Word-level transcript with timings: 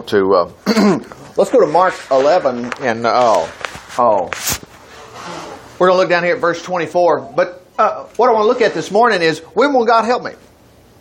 want 0.00 0.08
to. 0.08 0.34
Uh, 0.34 0.98
let's 1.36 1.50
go 1.50 1.60
to 1.60 1.66
Mark 1.66 1.94
11 2.10 2.72
and 2.80 3.04
oh, 3.04 3.52
oh. 3.98 4.30
We're 5.78 5.88
going 5.88 5.96
to 5.96 6.00
look 6.00 6.08
down 6.08 6.24
here 6.24 6.34
at 6.34 6.40
verse 6.40 6.62
24. 6.62 7.32
But 7.36 7.62
uh, 7.78 8.04
what 8.16 8.28
I 8.28 8.32
want 8.32 8.44
to 8.44 8.48
look 8.48 8.62
at 8.62 8.72
this 8.72 8.90
morning 8.90 9.20
is 9.20 9.40
when 9.54 9.72
will 9.74 9.84
God 9.84 10.04
help 10.04 10.24
me? 10.24 10.32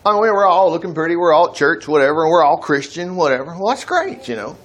I 0.06 0.14
mean, 0.14 0.22
we're 0.22 0.48
all 0.48 0.72
looking 0.72 0.94
pretty. 0.94 1.16
We're 1.16 1.34
all 1.34 1.54
church, 1.54 1.88
whatever, 1.88 2.24
and 2.24 2.32
we're 2.32 2.44
all 2.44 2.58
Christian, 2.58 3.16
whatever. 3.16 3.46
Well, 3.46 3.70
that's 3.70 3.86
great, 3.86 4.28
you 4.28 4.36
know. 4.36 4.58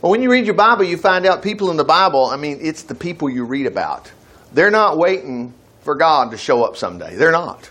Well, 0.00 0.10
when 0.10 0.22
you 0.22 0.30
read 0.30 0.46
your 0.46 0.54
Bible, 0.54 0.84
you 0.84 0.96
find 0.96 1.26
out 1.26 1.42
people 1.42 1.70
in 1.70 1.76
the 1.76 1.84
Bible, 1.84 2.26
I 2.26 2.36
mean, 2.36 2.58
it's 2.60 2.84
the 2.84 2.94
people 2.94 3.28
you 3.28 3.44
read 3.44 3.66
about. 3.66 4.10
They're 4.52 4.70
not 4.70 4.96
waiting 4.96 5.52
for 5.82 5.94
God 5.96 6.30
to 6.30 6.36
show 6.36 6.64
up 6.64 6.76
someday. 6.76 7.16
They're 7.16 7.32
not. 7.32 7.70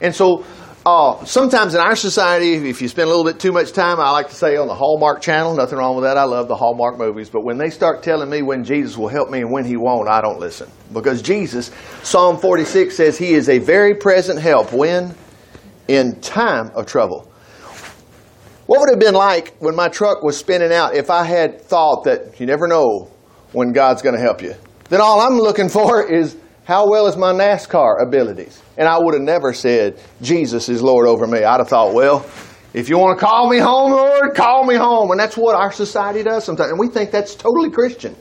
And 0.00 0.14
so 0.14 0.44
uh, 0.84 1.24
sometimes 1.24 1.74
in 1.74 1.80
our 1.80 1.94
society, 1.94 2.54
if 2.54 2.82
you 2.82 2.88
spend 2.88 3.06
a 3.06 3.08
little 3.08 3.24
bit 3.24 3.38
too 3.38 3.52
much 3.52 3.72
time, 3.72 4.00
I 4.00 4.10
like 4.10 4.30
to 4.30 4.34
say 4.34 4.56
on 4.56 4.66
the 4.66 4.74
Hallmark 4.74 5.20
channel, 5.20 5.54
nothing 5.54 5.78
wrong 5.78 5.94
with 5.94 6.04
that. 6.04 6.16
I 6.16 6.24
love 6.24 6.48
the 6.48 6.56
Hallmark 6.56 6.98
movies. 6.98 7.30
But 7.30 7.44
when 7.44 7.56
they 7.56 7.70
start 7.70 8.02
telling 8.02 8.28
me 8.28 8.42
when 8.42 8.64
Jesus 8.64 8.96
will 8.96 9.08
help 9.08 9.30
me 9.30 9.42
and 9.42 9.52
when 9.52 9.64
he 9.64 9.76
won't, 9.76 10.08
I 10.08 10.20
don't 10.20 10.40
listen. 10.40 10.68
Because 10.92 11.22
Jesus, 11.22 11.70
Psalm 12.02 12.36
46 12.36 12.96
says 12.96 13.16
he 13.16 13.34
is 13.34 13.48
a 13.48 13.58
very 13.58 13.94
present 13.94 14.40
help 14.40 14.72
when? 14.72 15.14
In 15.86 16.20
time 16.20 16.72
of 16.74 16.86
trouble. 16.86 17.30
What 18.66 18.80
would 18.80 18.88
it 18.88 18.92
have 18.94 19.00
been 19.00 19.14
like 19.14 19.56
when 19.58 19.76
my 19.76 19.88
truck 19.88 20.24
was 20.24 20.36
spinning 20.36 20.72
out 20.72 20.94
if 20.96 21.10
I 21.10 21.24
had 21.24 21.60
thought 21.60 22.04
that 22.04 22.40
you 22.40 22.46
never 22.46 22.66
know 22.66 23.08
when 23.52 23.72
God's 23.72 24.02
going 24.02 24.16
to 24.16 24.20
help 24.20 24.42
you? 24.42 24.54
Then 24.88 25.00
all 25.00 25.20
I'm 25.20 25.38
looking 25.38 25.68
for 25.68 26.10
is 26.10 26.36
how 26.64 26.88
well 26.88 27.06
is 27.06 27.16
my 27.16 27.32
NASCAR 27.32 28.02
abilities? 28.02 28.62
And 28.76 28.88
I 28.88 28.98
would 28.98 29.14
have 29.14 29.22
never 29.22 29.52
said, 29.52 29.98
Jesus 30.20 30.68
is 30.68 30.80
Lord 30.82 31.06
over 31.06 31.26
me. 31.26 31.42
I'd 31.42 31.58
have 31.58 31.68
thought, 31.68 31.92
well, 31.92 32.24
if 32.72 32.88
you 32.88 32.98
want 32.98 33.18
to 33.18 33.24
call 33.24 33.50
me 33.50 33.58
home, 33.58 33.92
Lord, 33.92 34.34
call 34.34 34.64
me 34.64 34.76
home. 34.76 35.10
And 35.10 35.20
that's 35.20 35.36
what 35.36 35.54
our 35.54 35.72
society 35.72 36.22
does 36.22 36.44
sometimes. 36.44 36.70
And 36.70 36.78
we 36.78 36.88
think 36.88 37.10
that's 37.10 37.34
totally 37.34 37.70
Christian. 37.70 38.16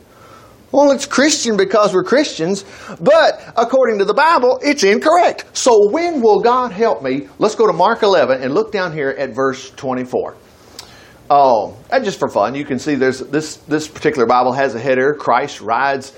Well, 0.71 0.91
it's 0.91 1.05
Christian 1.05 1.57
because 1.57 1.93
we're 1.93 2.05
Christians, 2.05 2.63
but 3.01 3.53
according 3.57 3.99
to 3.99 4.05
the 4.05 4.13
Bible, 4.13 4.57
it's 4.63 4.85
incorrect. 4.85 5.45
So 5.51 5.89
when 5.89 6.21
will 6.21 6.39
God 6.39 6.71
help 6.71 7.03
me? 7.03 7.27
Let's 7.39 7.55
go 7.55 7.67
to 7.67 7.73
Mark 7.73 8.03
11 8.03 8.41
and 8.41 8.53
look 8.53 8.71
down 8.71 8.93
here 8.93 9.09
at 9.09 9.35
verse 9.35 9.71
24. 9.71 10.37
Oh, 11.29 11.77
and 11.91 12.05
just 12.05 12.19
for 12.19 12.29
fun, 12.29 12.55
you 12.55 12.63
can 12.63 12.79
see 12.79 12.95
there's 12.95 13.19
this 13.19 13.57
this 13.57 13.87
particular 13.87 14.25
Bible 14.25 14.53
has 14.53 14.75
a 14.75 14.79
header. 14.79 15.13
Christ 15.13 15.61
rides 15.61 16.13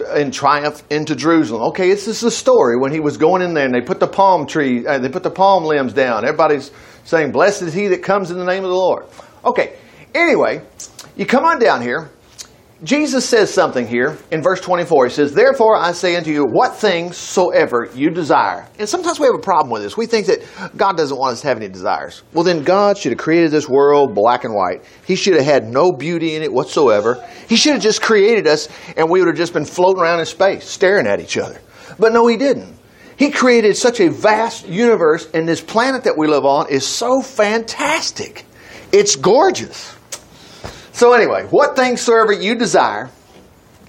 in 0.00 0.30
triumph 0.30 0.82
into 0.90 1.14
Jerusalem. 1.14 1.62
Okay, 1.68 1.88
this 1.88 2.08
is 2.08 2.20
the 2.20 2.30
story 2.30 2.76
when 2.76 2.92
he 2.92 3.00
was 3.00 3.16
going 3.16 3.42
in 3.42 3.54
there 3.54 3.64
and 3.64 3.74
they 3.74 3.80
put 3.80 4.00
the 4.00 4.08
palm 4.08 4.46
tree, 4.46 4.86
uh, 4.86 4.98
they 4.98 5.08
put 5.08 5.22
the 5.22 5.30
palm 5.30 5.64
limbs 5.64 5.92
down. 5.92 6.24
Everybody's 6.24 6.70
saying, 7.04 7.32
"Blessed 7.32 7.62
is 7.62 7.74
he 7.74 7.88
that 7.88 8.02
comes 8.02 8.30
in 8.30 8.38
the 8.38 8.44
name 8.44 8.64
of 8.64 8.70
the 8.70 8.76
Lord." 8.76 9.04
Okay. 9.44 9.74
Anyway, 10.14 10.62
you 11.16 11.24
come 11.24 11.44
on 11.44 11.60
down 11.60 11.82
here 11.82 12.10
Jesus 12.82 13.28
says 13.28 13.52
something 13.52 13.86
here 13.86 14.16
in 14.30 14.42
verse 14.42 14.60
24. 14.60 15.06
He 15.06 15.12
says, 15.12 15.34
Therefore 15.34 15.76
I 15.76 15.92
say 15.92 16.16
unto 16.16 16.30
you, 16.30 16.46
what 16.46 16.76
things 16.76 17.18
soever 17.18 17.90
you 17.94 18.08
desire. 18.08 18.66
And 18.78 18.88
sometimes 18.88 19.20
we 19.20 19.26
have 19.26 19.34
a 19.34 19.38
problem 19.38 19.70
with 19.70 19.82
this. 19.82 19.98
We 19.98 20.06
think 20.06 20.26
that 20.26 20.40
God 20.76 20.96
doesn't 20.96 21.16
want 21.16 21.34
us 21.34 21.42
to 21.42 21.48
have 21.48 21.58
any 21.58 21.68
desires. 21.68 22.22
Well, 22.32 22.42
then 22.42 22.62
God 22.62 22.96
should 22.96 23.12
have 23.12 23.18
created 23.18 23.50
this 23.50 23.68
world 23.68 24.14
black 24.14 24.44
and 24.44 24.54
white. 24.54 24.84
He 25.06 25.14
should 25.14 25.34
have 25.34 25.44
had 25.44 25.64
no 25.64 25.92
beauty 25.92 26.36
in 26.36 26.42
it 26.42 26.50
whatsoever. 26.50 27.22
He 27.48 27.56
should 27.56 27.74
have 27.74 27.82
just 27.82 28.00
created 28.00 28.46
us 28.46 28.68
and 28.96 29.10
we 29.10 29.20
would 29.20 29.28
have 29.28 29.36
just 29.36 29.52
been 29.52 29.66
floating 29.66 30.02
around 30.02 30.20
in 30.20 30.26
space, 30.26 30.64
staring 30.64 31.06
at 31.06 31.20
each 31.20 31.36
other. 31.36 31.60
But 31.98 32.14
no, 32.14 32.26
He 32.28 32.38
didn't. 32.38 32.80
He 33.18 33.30
created 33.30 33.76
such 33.76 34.00
a 34.00 34.08
vast 34.08 34.66
universe, 34.66 35.28
and 35.34 35.46
this 35.46 35.60
planet 35.60 36.04
that 36.04 36.16
we 36.16 36.26
live 36.26 36.46
on 36.46 36.70
is 36.70 36.86
so 36.86 37.20
fantastic. 37.20 38.46
It's 38.92 39.14
gorgeous. 39.14 39.94
So, 41.00 41.14
anyway, 41.14 41.44
what 41.44 41.76
things 41.76 42.02
soever 42.02 42.30
you 42.30 42.54
desire, 42.56 43.08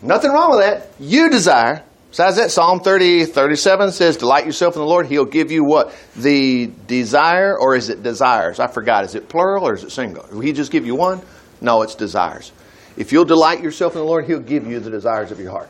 nothing 0.02 0.32
wrong 0.32 0.52
with 0.52 0.62
that, 0.62 0.92
you 0.98 1.30
desire. 1.30 1.84
Besides 2.10 2.38
that, 2.38 2.52
Psalm 2.52 2.80
30, 2.80 3.26
37 3.26 3.92
says, 3.92 4.16
Delight 4.16 4.46
yourself 4.46 4.78
in 4.78 4.82
the 4.82 4.88
Lord, 4.88 5.08
He'll 5.08 5.26
give 5.26 5.52
you 5.52 5.66
what? 5.66 5.94
The 6.16 6.72
desire, 6.88 7.58
or 7.60 7.76
is 7.76 7.90
it 7.90 8.02
desires? 8.02 8.62
I 8.62 8.68
forgot. 8.68 9.04
Is 9.04 9.16
it 9.16 9.28
plural 9.28 9.68
or 9.68 9.74
is 9.74 9.84
it 9.84 9.92
single? 9.92 10.26
Will 10.32 10.40
He 10.40 10.54
just 10.54 10.72
give 10.72 10.86
you 10.86 10.96
one? 10.96 11.22
No, 11.60 11.82
it's 11.82 11.96
desires. 11.96 12.54
If 12.96 13.12
you'll 13.12 13.26
delight 13.26 13.62
yourself 13.62 13.92
in 13.92 14.00
the 14.00 14.08
Lord, 14.08 14.26
He'll 14.26 14.40
give 14.40 14.66
you 14.66 14.80
the 14.80 14.90
desires 14.90 15.32
of 15.32 15.40
your 15.42 15.52
heart. 15.52 15.70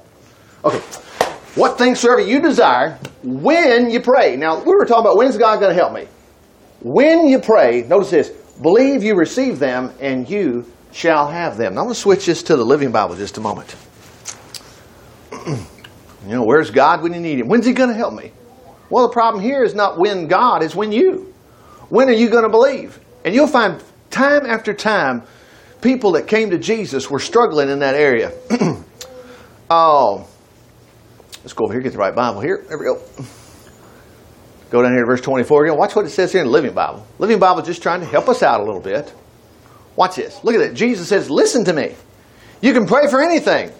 Okay. 0.64 0.78
What 1.56 1.76
things 1.80 2.02
soever 2.02 2.22
you 2.22 2.40
desire 2.40 3.00
when 3.24 3.90
you 3.90 4.00
pray. 4.00 4.36
Now, 4.36 4.60
we 4.60 4.76
were 4.76 4.86
talking 4.86 5.08
about 5.08 5.18
when's 5.18 5.38
God 5.38 5.60
going 5.60 5.76
to 5.76 5.82
help 5.82 5.92
me? 5.92 6.06
When 6.82 7.28
you 7.28 7.40
pray, 7.40 7.82
notice 7.82 8.12
this 8.12 8.30
believe 8.62 9.02
you 9.02 9.16
receive 9.16 9.58
them 9.58 9.92
and 10.00 10.30
you 10.30 10.68
shall 10.92 11.28
have 11.28 11.58
them. 11.58 11.76
Now, 11.76 11.82
I'm 11.82 11.88
going 11.88 11.96
to 11.96 12.00
switch 12.00 12.26
this 12.26 12.44
to 12.44 12.56
the 12.56 12.66
Living 12.66 12.92
Bible 12.92 13.16
just 13.16 13.38
a 13.38 13.42
moment. 13.42 13.76
you 15.48 15.58
know, 16.26 16.44
where's 16.44 16.70
God 16.70 17.02
when 17.02 17.14
you 17.14 17.20
need 17.20 17.40
Him? 17.40 17.48
When's 17.48 17.66
He 17.66 17.74
going 17.74 17.90
to 17.90 17.96
help 17.96 18.14
me? 18.14 18.32
Well, 18.90 19.08
the 19.08 19.14
problem 19.14 19.44
here 19.44 19.64
is 19.64 19.74
not 19.74 19.98
when 19.98 20.28
God, 20.28 20.64
is 20.64 20.76
when 20.76 20.92
you. 20.92 21.34
When 21.90 22.10
are 22.10 22.14
you 22.14 22.30
going 22.30 22.44
to 22.44 22.50
believe? 22.50 23.00
And 23.24 23.34
you'll 23.34 23.48
find 23.48 23.82
time 24.10 24.46
after 24.46 24.74
time, 24.74 25.24
people 25.82 26.14
that 26.14 26.28
came 26.28 26.50
to 26.52 26.58
Jesus 26.58 27.10
were 27.10 27.20
struggling 27.20 27.70
in 27.70 27.80
that 27.80 27.96
area. 27.96 28.32
oh, 29.70 30.28
let's 31.38 31.54
go 31.54 31.66
over 31.66 31.74
here, 31.74 31.82
get 31.82 31.94
the 31.94 31.98
right 31.98 32.16
Bible 32.16 32.42
here. 32.42 32.66
There 32.68 32.78
we 32.78 32.86
go. 32.86 33.02
Go 34.72 34.82
down 34.82 34.94
here 34.94 35.02
to 35.02 35.06
verse 35.06 35.22
24 35.22 35.66
again. 35.66 35.78
Watch 35.78 35.96
what 35.96 36.06
it 36.06 36.12
says 36.12 36.32
here 36.32 36.42
in 36.42 36.48
the 36.48 36.54
Living 36.54 36.74
Bible. 36.74 37.06
Living 37.20 37.40
Bible 37.40 37.62
just 37.62 37.84
trying 37.84 38.00
to 38.00 38.06
help 38.06 38.30
us 38.30 38.42
out 38.42 38.62
a 38.62 38.64
little 38.64 38.80
bit. 38.80 39.14
Watch 39.96 40.16
this. 40.16 40.44
Look 40.44 40.56
at 40.56 40.62
it. 40.62 40.74
Jesus 40.74 41.08
says, 41.08 41.30
Listen 41.30 41.66
to 41.66 41.74
me. 41.74 41.96
You 42.62 42.74
can 42.74 42.86
pray 42.86 43.08
for 43.08 43.22
anything. 43.22 43.72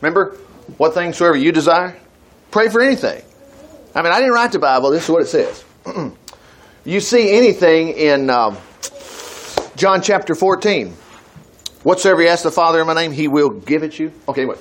Remember, 0.00 0.36
what 0.76 0.94
things 0.94 1.16
soever 1.16 1.36
you 1.36 1.52
desire? 1.52 1.96
Pray 2.50 2.68
for 2.68 2.80
anything. 2.80 3.22
I 3.94 4.02
mean, 4.02 4.12
I 4.12 4.18
didn't 4.18 4.32
write 4.32 4.52
the 4.52 4.58
Bible. 4.58 4.90
This 4.90 5.04
is 5.04 5.10
what 5.10 5.22
it 5.22 5.26
says. 5.26 5.64
you 6.84 7.00
see 7.00 7.32
anything 7.36 7.88
in 7.90 8.30
um, 8.30 8.56
John 9.76 10.00
chapter 10.00 10.34
14. 10.34 10.94
Whatsoever 11.82 12.22
you 12.22 12.28
ask 12.28 12.42
the 12.42 12.50
Father 12.50 12.80
in 12.80 12.86
my 12.86 12.94
name, 12.94 13.10
he 13.10 13.26
will 13.26 13.50
give 13.50 13.82
it 13.82 13.98
you. 13.98 14.12
Okay, 14.28 14.44
wait. 14.44 14.58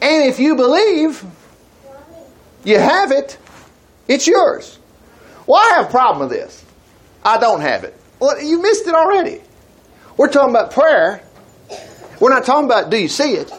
And 0.00 0.24
if 0.24 0.40
you 0.40 0.56
believe, 0.56 1.24
you 2.64 2.78
have 2.78 3.12
it, 3.12 3.38
it's 4.08 4.26
yours. 4.26 4.78
Well, 5.46 5.60
I 5.60 5.76
have 5.76 5.86
a 5.86 5.90
problem 5.90 6.28
with 6.28 6.38
this. 6.38 6.64
I 7.24 7.38
don't 7.38 7.60
have 7.60 7.84
it. 7.84 7.96
Well, 8.18 8.42
you 8.42 8.60
missed 8.60 8.86
it 8.86 8.94
already. 8.94 9.40
We're 10.22 10.28
talking 10.28 10.50
about 10.50 10.70
prayer. 10.70 11.20
We're 12.20 12.30
not 12.30 12.44
talking 12.44 12.66
about 12.66 12.90
do 12.90 12.96
you 12.96 13.08
see 13.08 13.32
it. 13.32 13.50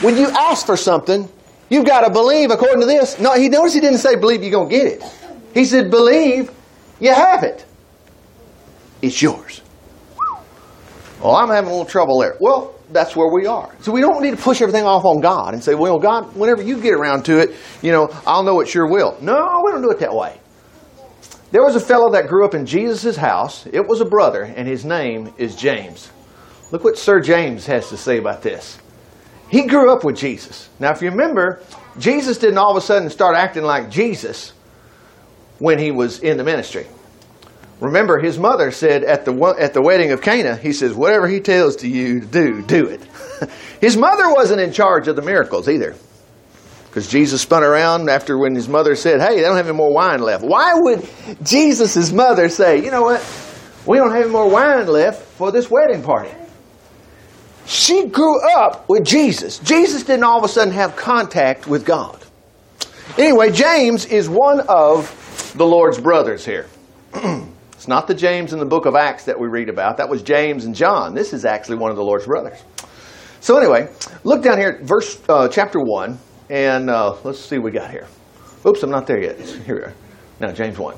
When 0.00 0.16
you 0.16 0.26
ask 0.26 0.66
for 0.66 0.76
something, 0.76 1.28
you've 1.70 1.86
got 1.86 2.00
to 2.00 2.10
believe 2.10 2.50
according 2.50 2.80
to 2.80 2.86
this. 2.86 3.20
No, 3.20 3.34
he 3.34 3.48
notice 3.48 3.74
he 3.74 3.80
didn't 3.80 3.98
say 3.98 4.16
believe 4.16 4.42
you're 4.42 4.50
going 4.50 4.68
to 4.70 4.76
get 4.76 4.86
it. 4.88 5.04
He 5.54 5.64
said 5.64 5.88
believe 5.88 6.50
you 6.98 7.14
have 7.14 7.44
it. 7.44 7.64
It's 9.02 9.22
yours. 9.22 9.62
Well, 11.22 11.36
I'm 11.36 11.48
having 11.48 11.70
a 11.70 11.72
little 11.72 11.86
trouble 11.86 12.18
there. 12.18 12.36
Well, 12.40 12.74
that's 12.90 13.14
where 13.14 13.32
we 13.32 13.46
are. 13.46 13.72
So 13.80 13.92
we 13.92 14.00
don't 14.00 14.20
need 14.20 14.32
to 14.32 14.42
push 14.42 14.60
everything 14.60 14.82
off 14.82 15.04
on 15.04 15.20
God 15.20 15.54
and 15.54 15.62
say, 15.62 15.76
well, 15.76 16.00
God, 16.00 16.34
whenever 16.34 16.60
you 16.60 16.82
get 16.82 16.94
around 16.94 17.24
to 17.26 17.38
it, 17.38 17.54
you 17.82 17.92
know, 17.92 18.08
I'll 18.26 18.42
know 18.42 18.58
it's 18.58 18.74
your 18.74 18.90
will. 18.90 19.16
No, 19.20 19.62
we 19.64 19.70
don't 19.70 19.82
do 19.82 19.92
it 19.92 20.00
that 20.00 20.12
way. 20.12 20.40
There 21.50 21.62
was 21.62 21.76
a 21.76 21.80
fellow 21.80 22.10
that 22.12 22.28
grew 22.28 22.44
up 22.44 22.54
in 22.54 22.66
Jesus' 22.66 23.16
house. 23.16 23.66
It 23.66 23.86
was 23.86 24.00
a 24.00 24.04
brother, 24.04 24.42
and 24.42 24.68
his 24.68 24.84
name 24.84 25.32
is 25.38 25.56
James. 25.56 26.10
Look 26.70 26.84
what 26.84 26.98
Sir 26.98 27.20
James 27.20 27.64
has 27.66 27.88
to 27.88 27.96
say 27.96 28.18
about 28.18 28.42
this. 28.42 28.78
He 29.48 29.66
grew 29.66 29.90
up 29.90 30.04
with 30.04 30.16
Jesus. 30.16 30.68
Now, 30.78 30.90
if 30.90 31.00
you 31.00 31.10
remember, 31.10 31.62
Jesus 31.98 32.36
didn't 32.36 32.58
all 32.58 32.70
of 32.70 32.76
a 32.76 32.82
sudden 32.82 33.08
start 33.08 33.34
acting 33.34 33.62
like 33.62 33.90
Jesus 33.90 34.52
when 35.58 35.78
he 35.78 35.90
was 35.90 36.20
in 36.20 36.36
the 36.36 36.44
ministry. 36.44 36.86
Remember, 37.80 38.18
his 38.18 38.38
mother 38.38 38.70
said 38.70 39.04
at 39.04 39.24
the, 39.24 39.32
at 39.58 39.72
the 39.72 39.80
wedding 39.80 40.12
of 40.12 40.20
Cana, 40.20 40.56
he 40.56 40.72
says, 40.72 40.92
Whatever 40.92 41.28
he 41.28 41.40
tells 41.40 41.76
to 41.76 41.88
you 41.88 42.20
to 42.20 42.26
do, 42.26 42.62
do 42.62 42.86
it. 42.88 43.00
his 43.80 43.96
mother 43.96 44.30
wasn't 44.30 44.60
in 44.60 44.72
charge 44.72 45.08
of 45.08 45.16
the 45.16 45.22
miracles 45.22 45.68
either. 45.68 45.94
Because 46.98 47.12
Jesus 47.12 47.42
spun 47.42 47.62
around 47.62 48.10
after 48.10 48.36
when 48.36 48.56
his 48.56 48.68
mother 48.68 48.96
said, 48.96 49.20
Hey, 49.20 49.36
they 49.36 49.42
don't 49.42 49.56
have 49.56 49.68
any 49.68 49.76
more 49.76 49.94
wine 49.94 50.20
left. 50.20 50.42
Why 50.42 50.72
would 50.74 51.08
Jesus' 51.44 52.10
mother 52.10 52.48
say, 52.48 52.82
You 52.82 52.90
know 52.90 53.02
what? 53.02 53.24
We 53.86 53.98
don't 53.98 54.10
have 54.10 54.22
any 54.22 54.32
more 54.32 54.50
wine 54.50 54.88
left 54.88 55.22
for 55.22 55.52
this 55.52 55.70
wedding 55.70 56.02
party? 56.02 56.32
She 57.66 58.08
grew 58.08 58.40
up 58.50 58.88
with 58.88 59.04
Jesus. 59.04 59.60
Jesus 59.60 60.02
didn't 60.02 60.24
all 60.24 60.38
of 60.38 60.44
a 60.44 60.48
sudden 60.48 60.74
have 60.74 60.96
contact 60.96 61.68
with 61.68 61.84
God. 61.86 62.18
Anyway, 63.16 63.52
James 63.52 64.04
is 64.04 64.28
one 64.28 64.58
of 64.68 65.54
the 65.56 65.64
Lord's 65.64 66.00
brothers 66.00 66.44
here. 66.44 66.66
it's 67.14 67.86
not 67.86 68.08
the 68.08 68.14
James 68.14 68.52
in 68.52 68.58
the 68.58 68.66
book 68.66 68.86
of 68.86 68.96
Acts 68.96 69.26
that 69.26 69.38
we 69.38 69.46
read 69.46 69.68
about. 69.68 69.98
That 69.98 70.08
was 70.08 70.20
James 70.24 70.64
and 70.64 70.74
John. 70.74 71.14
This 71.14 71.32
is 71.32 71.44
actually 71.44 71.76
one 71.76 71.92
of 71.92 71.96
the 71.96 72.02
Lord's 72.02 72.26
brothers. 72.26 72.60
So 73.38 73.56
anyway, 73.56 73.88
look 74.24 74.42
down 74.42 74.58
here, 74.58 74.80
at 74.80 74.82
verse 74.82 75.22
uh, 75.28 75.46
chapter 75.46 75.78
one. 75.78 76.18
And 76.50 76.88
uh, 76.88 77.16
let's 77.24 77.40
see 77.40 77.58
what 77.58 77.66
we 77.66 77.70
got 77.72 77.90
here. 77.90 78.06
Oops, 78.66 78.82
I'm 78.82 78.90
not 78.90 79.06
there 79.06 79.22
yet. 79.22 79.38
Here 79.66 79.76
we 79.76 79.82
are. 79.82 79.94
Now, 80.40 80.52
James 80.52 80.78
1. 80.78 80.96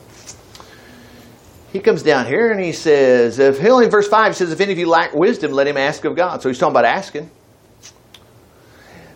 he 1.73 1.81
comes 1.81 2.03
down 2.03 2.27
here 2.27 2.51
and 2.51 2.61
he 2.61 2.73
says, 2.73 3.39
if 3.39 3.59
he 3.59 3.71
only 3.71 3.89
verse 3.89 4.07
5 4.07 4.37
says, 4.37 4.53
if 4.53 4.61
any 4.61 4.73
of 4.73 4.79
you 4.79 4.87
lack 4.87 5.15
wisdom, 5.15 5.53
let 5.53 5.67
him 5.67 5.79
ask 5.79 6.05
of 6.05 6.15
God. 6.15 6.43
So 6.43 6.51
he's 6.51 6.59
talking 6.59 6.75
about 6.75 6.85
asking. 6.85 7.31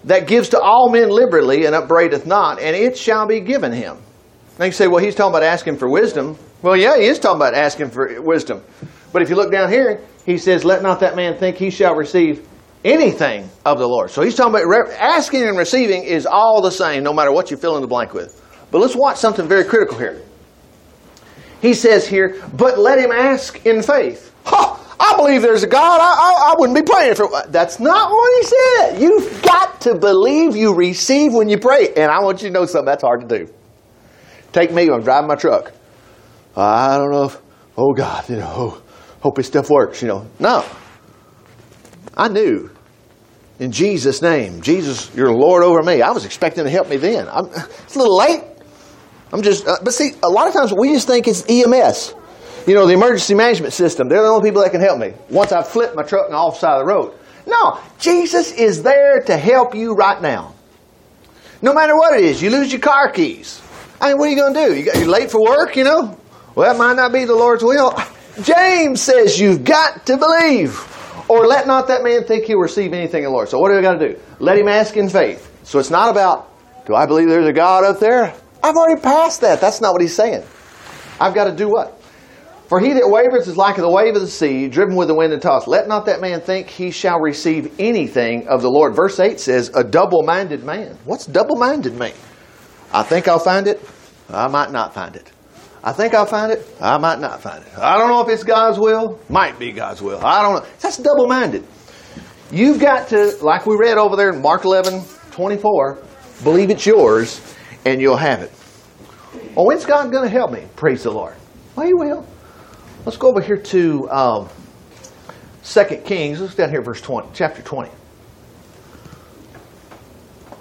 That 0.05 0.27
gives 0.27 0.49
to 0.51 0.61
all 0.61 0.91
men 0.91 1.11
liberally 1.11 1.67
and 1.67 1.75
upbraideth 1.75 2.27
not, 2.27 2.59
and 2.59 2.75
it 2.75 2.97
shall 2.97 3.27
be 3.27 3.41
given 3.41 3.73
him. 3.73 3.99
Now 4.59 4.65
you 4.67 4.73
say, 4.73 4.87
well, 4.87 5.03
he's 5.03 5.15
talking 5.15 5.33
about 5.33 5.43
asking 5.43 5.77
for 5.77 5.91
wisdom. 5.91 6.39
Well, 6.63 6.77
yeah, 6.77 6.97
he 6.97 7.05
is 7.05 7.19
talking 7.19 7.37
about 7.37 7.55
asking 7.55 7.91
for 7.91 8.21
wisdom. 8.23 8.63
But 9.13 9.21
if 9.23 9.29
you 9.29 9.37
look 9.37 9.53
down 9.53 9.71
here, 9.71 10.01
he 10.25 10.39
says, 10.39 10.65
let 10.65 10.83
not 10.83 11.01
that 11.01 11.17
man 11.17 11.37
think 11.39 11.57
he 11.57 11.71
shall 11.71 11.95
receive 11.95 12.47
anything 12.85 13.49
of 13.65 13.79
the 13.79 13.87
Lord. 13.87 14.11
So 14.11 14.23
he's 14.23 14.35
talking 14.35 14.55
about 14.55 14.91
asking 14.93 15.43
and 15.43 15.57
receiving 15.57 16.05
is 16.05 16.27
all 16.27 16.61
the 16.61 16.71
same, 16.71 17.03
no 17.03 17.13
matter 17.13 17.33
what 17.33 17.51
you 17.51 17.57
fill 17.57 17.77
in 17.77 17.83
the 17.83 17.89
blank 17.89 18.13
with. 18.15 18.41
But 18.71 18.81
let's 18.81 18.95
watch 18.95 19.17
something 19.17 19.49
very 19.49 19.65
critical 19.65 19.99
here. 19.99 20.21
He 21.63 21.75
says 21.75 22.07
here, 22.07 22.43
but 22.53 22.79
let 22.79 22.99
him 22.99 23.11
ask 23.11 23.65
in 23.65 23.83
faith. 23.83 24.35
Ha! 24.45 24.97
I 25.01 25.17
believe 25.17 25.43
there's 25.43 25.63
a 25.63 25.67
God. 25.67 26.01
I, 26.01 26.05
I, 26.05 26.53
I, 26.53 26.55
wouldn't 26.59 26.77
be 26.77 26.83
praying 26.83 27.15
for. 27.15 27.29
That's 27.49 27.81
not 27.81 28.11
what 28.11 28.43
he 28.43 28.49
said. 28.49 29.01
You've 29.01 29.43
got 29.43 29.81
to 29.83 29.95
believe 29.95 30.57
you 30.57 30.75
receive 30.75 31.33
when 31.33 31.49
you 31.49 31.59
pray. 31.59 31.93
And 31.97 32.11
I 32.11 32.21
want 32.21 32.43
you 32.43 32.49
to 32.49 32.55
know 32.55 32.67
something 32.67 32.87
that's 32.87 33.03
hard 33.03 33.29
to 33.29 33.39
do. 33.39 33.53
Take 34.53 34.73
me, 34.73 34.89
I'm 34.91 35.03
driving 35.03 35.29
my 35.29 35.35
truck. 35.35 35.73
I 36.57 36.97
don't 36.97 37.11
know 37.11 37.25
if, 37.25 37.41
oh 37.77 37.93
God, 37.93 38.29
you 38.29 38.37
know, 38.37 38.81
hope 39.21 39.37
this 39.37 39.47
stuff 39.47 39.69
works, 39.69 40.01
you 40.01 40.09
know. 40.09 40.27
No. 40.39 40.65
I 42.17 42.29
knew. 42.29 42.71
In 43.59 43.71
Jesus' 43.71 44.21
name, 44.21 44.63
Jesus, 44.63 45.15
you're 45.15 45.33
Lord 45.33 45.63
over 45.63 45.83
me. 45.83 46.03
I 46.03 46.11
was 46.11 46.25
expecting 46.25 46.65
to 46.65 46.71
help 46.71 46.89
me 46.89 46.97
then. 46.97 47.29
I'm, 47.29 47.47
it's 47.55 47.95
a 47.95 47.99
little 47.99 48.17
late. 48.17 48.43
I'm 49.33 49.43
just, 49.43 49.67
uh, 49.67 49.77
but 49.83 49.95
see, 49.95 50.13
a 50.23 50.29
lot 50.29 50.49
of 50.49 50.55
times 50.55 50.73
we 50.73 50.93
just 50.93 51.07
think 51.07 51.29
it's 51.29 51.45
EMS. 51.49 52.15
You 52.67 52.75
know, 52.75 52.87
the 52.87 52.95
emergency 52.95 53.35
management 53.35 53.73
system. 53.73 54.09
They're 54.09 54.23
the 54.23 54.29
only 54.29 54.49
people 54.49 54.63
that 54.63 54.73
can 54.73 54.81
help 54.81 54.99
me. 54.99 55.13
Once 55.29 55.53
I 55.53 55.63
flip 55.63 55.95
my 55.95 56.03
truck 56.03 56.27
and 56.27 56.35
off 56.35 56.59
side 56.59 56.81
of 56.81 56.87
the 56.87 56.93
road. 56.93 57.15
No, 57.47 57.79
Jesus 57.99 58.53
is 58.53 58.83
there 58.83 59.21
to 59.23 59.37
help 59.37 59.75
you 59.75 59.95
right 59.95 60.21
now. 60.21 60.55
No 61.61 61.75
matter 61.75 61.97
what 61.97 62.19
it 62.19 62.25
is, 62.25 62.41
you 62.41 62.51
lose 62.51 62.73
your 62.73 62.81
car 62.81 63.11
keys. 63.11 63.61
I 64.01 64.09
mean, 64.09 64.19
what 64.19 64.29
are 64.29 64.31
you 64.31 64.37
going 64.37 64.55
to 64.55 64.67
do? 64.67 64.99
You're 64.99 65.09
late 65.09 65.31
for 65.31 65.43
work, 65.43 65.77
you 65.77 65.85
know? 65.85 66.19
Well, 66.55 66.73
that 66.73 66.79
might 66.79 66.95
not 66.95 67.13
be 67.13 67.25
the 67.25 67.35
Lord's 67.35 67.63
will. 67.63 67.99
James 68.43 69.01
says 69.01 69.39
you've 69.39 69.65
got 69.65 70.07
to 70.07 70.17
believe. 70.17 70.94
Or 71.35 71.49
let 71.49 71.67
not 71.67 71.89
that 71.89 72.05
man 72.05 72.23
think 72.23 72.45
he'll 72.45 72.61
receive 72.61 72.93
anything 72.93 73.25
of 73.25 73.31
the 73.31 73.35
Lord. 73.35 73.49
So 73.49 73.59
what 73.59 73.71
do 73.71 73.77
I 73.77 73.83
got 73.83 73.99
to 73.99 74.13
do? 74.13 74.21
Let 74.39 74.57
him 74.57 74.69
ask 74.69 74.97
in 74.97 75.09
faith. 75.09 75.51
So 75.65 75.81
it's 75.81 75.91
not 75.91 76.09
about, 76.09 76.49
do 76.87 76.95
I 76.95 77.07
believe 77.07 77.29
there's 77.29 77.49
a 77.49 77.53
God 77.53 77.83
up 77.83 77.99
there? 77.99 78.33
I've 78.63 78.77
already 78.77 79.01
passed 79.01 79.41
that. 79.41 79.61
That's 79.61 79.81
not 79.81 79.93
what 79.93 80.01
he's 80.01 80.15
saying. 80.15 80.45
I've 81.21 81.35
got 81.35 81.45
to 81.45 81.53
do 81.53 81.69
what? 81.69 82.01
For 82.69 82.79
he 82.79 82.93
that 82.93 83.09
wavers 83.09 83.49
is 83.49 83.57
like 83.57 83.75
the 83.75 83.91
wave 83.91 84.15
of 84.15 84.21
the 84.21 84.29
sea, 84.29 84.69
driven 84.69 84.95
with 84.95 85.09
the 85.09 85.15
wind 85.15 85.33
and 85.33 85.43
tossed. 85.43 85.67
Let 85.67 85.89
not 85.89 86.07
that 86.07 86.21
man 86.21 86.41
think 86.41 86.69
he 86.69 86.93
shall 86.93 87.19
receive 87.19 87.75
anything 87.81 88.47
of 88.47 88.63
the 88.63 88.71
Lord. 88.71 88.95
Verse 88.95 89.19
8 89.19 89.41
says, 89.41 89.73
a 89.75 89.83
double 89.83 90.23
minded 90.23 90.63
man. 90.63 90.97
What's 91.05 91.27
double 91.27 91.57
minded 91.57 91.99
mean? 91.99 92.15
I 92.93 93.03
think 93.03 93.27
I'll 93.27 93.41
find 93.41 93.67
it. 93.67 93.81
I 94.31 94.47
might 94.47 94.71
not 94.71 94.95
find 94.95 95.17
it. 95.17 95.33
I 95.87 95.93
think 95.93 96.15
I'll 96.15 96.25
find 96.25 96.51
it. 96.51 96.67
I 96.81 96.97
might 96.97 97.21
not 97.21 97.43
find 97.43 97.63
it. 97.63 97.79
I 97.79 97.99
don't 97.99 98.09
know 98.09 98.23
if 98.23 98.29
it's 98.31 98.43
God's 98.43 98.79
will. 98.79 99.21
Might 99.29 99.59
be 99.59 99.71
God's 99.71 100.01
will. 100.01 100.19
I 100.25 100.43
don't 100.43 100.55
know. 100.55 100.71
That's 100.81 100.97
double 100.97 101.27
minded. 101.27 101.67
You've 102.51 102.81
got 102.81 103.09
to, 103.09 103.37
like 103.43 103.67
we 103.67 103.77
read 103.77 103.99
over 103.99 104.17
there 104.17 104.31
in 104.31 104.41
Mark 104.41 104.65
11 104.65 105.05
24, 105.31 105.99
believe 106.43 106.71
it's 106.71 106.87
yours 106.87 107.55
and 107.85 108.01
you'll 108.01 108.17
have 108.17 108.41
it. 108.41 108.51
Oh, 109.59 109.65
when's 109.67 109.85
God 109.85 110.11
going 110.11 110.25
to 110.25 110.31
help 110.31 110.53
me? 110.53 110.65
Praise 110.75 111.03
the 111.03 111.11
Lord. 111.11 111.35
Well, 111.77 111.87
He 111.87 111.93
will. 111.93 112.27
Let's 113.05 113.19
go 113.19 113.29
over 113.29 113.43
here 113.43 113.59
to 113.59 114.11
um, 114.11 114.49
2 115.65 115.85
Kings. 116.07 116.41
Let's 116.41 116.55
down 116.55 116.71
here, 116.71 116.81
verse 116.81 117.03
20, 117.03 117.29
chapter 117.35 117.61
20. 117.61 117.91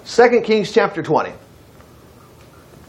2 0.04 0.40
Kings 0.42 0.70
chapter 0.70 1.02
20. 1.02 1.32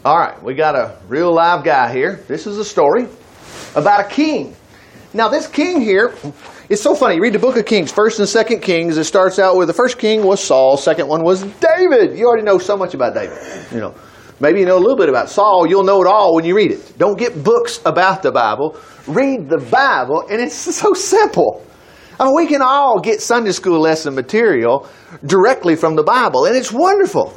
All 0.06 0.16
right, 0.16 0.40
we 0.40 0.54
got 0.54 0.76
a 0.76 0.96
real 1.08 1.34
live 1.34 1.64
guy 1.64 1.92
here. 1.92 2.22
This 2.28 2.46
is 2.46 2.58
a 2.58 2.64
story 2.64 3.08
about 3.74 4.06
a 4.06 4.08
king. 4.08 4.54
Now, 5.12 5.26
this 5.26 5.48
king 5.48 5.80
here, 5.80 6.14
it's 6.68 6.80
so 6.80 6.94
funny. 6.94 7.16
You 7.16 7.22
read 7.22 7.32
the 7.32 7.40
book 7.40 7.56
of 7.56 7.66
Kings, 7.66 7.90
first 7.90 8.20
and 8.20 8.28
second 8.28 8.60
Kings. 8.60 8.98
It 8.98 9.02
starts 9.02 9.40
out 9.40 9.56
with 9.56 9.66
the 9.66 9.74
first 9.74 9.98
king 9.98 10.24
was 10.24 10.40
Saul, 10.40 10.76
second 10.76 11.08
one 11.08 11.24
was 11.24 11.42
David. 11.42 12.16
You 12.16 12.28
already 12.28 12.44
know 12.44 12.56
so 12.56 12.76
much 12.76 12.94
about 12.94 13.14
David. 13.14 13.36
You 13.72 13.80
know, 13.80 13.96
maybe 14.38 14.60
you 14.60 14.66
know 14.66 14.76
a 14.76 14.78
little 14.78 14.96
bit 14.96 15.08
about 15.08 15.28
Saul. 15.28 15.66
You'll 15.66 15.82
know 15.82 16.00
it 16.02 16.06
all 16.06 16.36
when 16.36 16.44
you 16.44 16.54
read 16.54 16.70
it. 16.70 16.96
Don't 16.98 17.18
get 17.18 17.42
books 17.42 17.80
about 17.84 18.22
the 18.22 18.30
Bible. 18.30 18.78
Read 19.08 19.48
the 19.48 19.58
Bible, 19.58 20.24
and 20.30 20.40
it's 20.40 20.54
so 20.76 20.94
simple. 20.94 21.66
I 22.20 22.26
mean, 22.26 22.34
we 22.36 22.46
can 22.46 22.62
all 22.62 23.00
get 23.00 23.20
Sunday 23.20 23.50
school 23.50 23.80
lesson 23.80 24.14
material 24.14 24.88
directly 25.26 25.74
from 25.74 25.96
the 25.96 26.04
Bible, 26.04 26.44
and 26.44 26.54
it's 26.54 26.70
wonderful. 26.70 27.36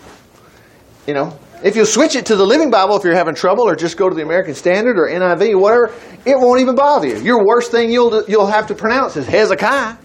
You 1.08 1.16
know, 1.16 1.40
if 1.64 1.76
you 1.76 1.86
switch 1.86 2.16
it 2.16 2.26
to 2.28 2.36
the 2.36 2.46
Living 2.46 2.72
Bible, 2.72 2.96
if 2.96 3.04
you're 3.04 3.16
having 3.16 3.36
trouble, 3.36 3.68
or 3.68 3.76
just 3.76 3.98
go 3.98 4.10
to 4.10 4.16
the 4.16 4.22
American 4.22 4.56
Standard 4.56 4.98
or 4.98 5.08
NIV, 5.08 5.60
whatever, 5.60 5.94
it 6.26 6.38
won't 6.38 6.62
even 6.62 6.76
bother 6.76 7.08
you. 7.08 7.18
Your 7.20 7.46
worst 7.46 7.72
thing 7.72 7.92
you'll 7.92 8.24
you'll 8.28 8.48
have 8.48 8.68
to 8.68 8.76
pronounce 8.76 9.18
is 9.18 9.28
Hezekiah, 9.28 9.98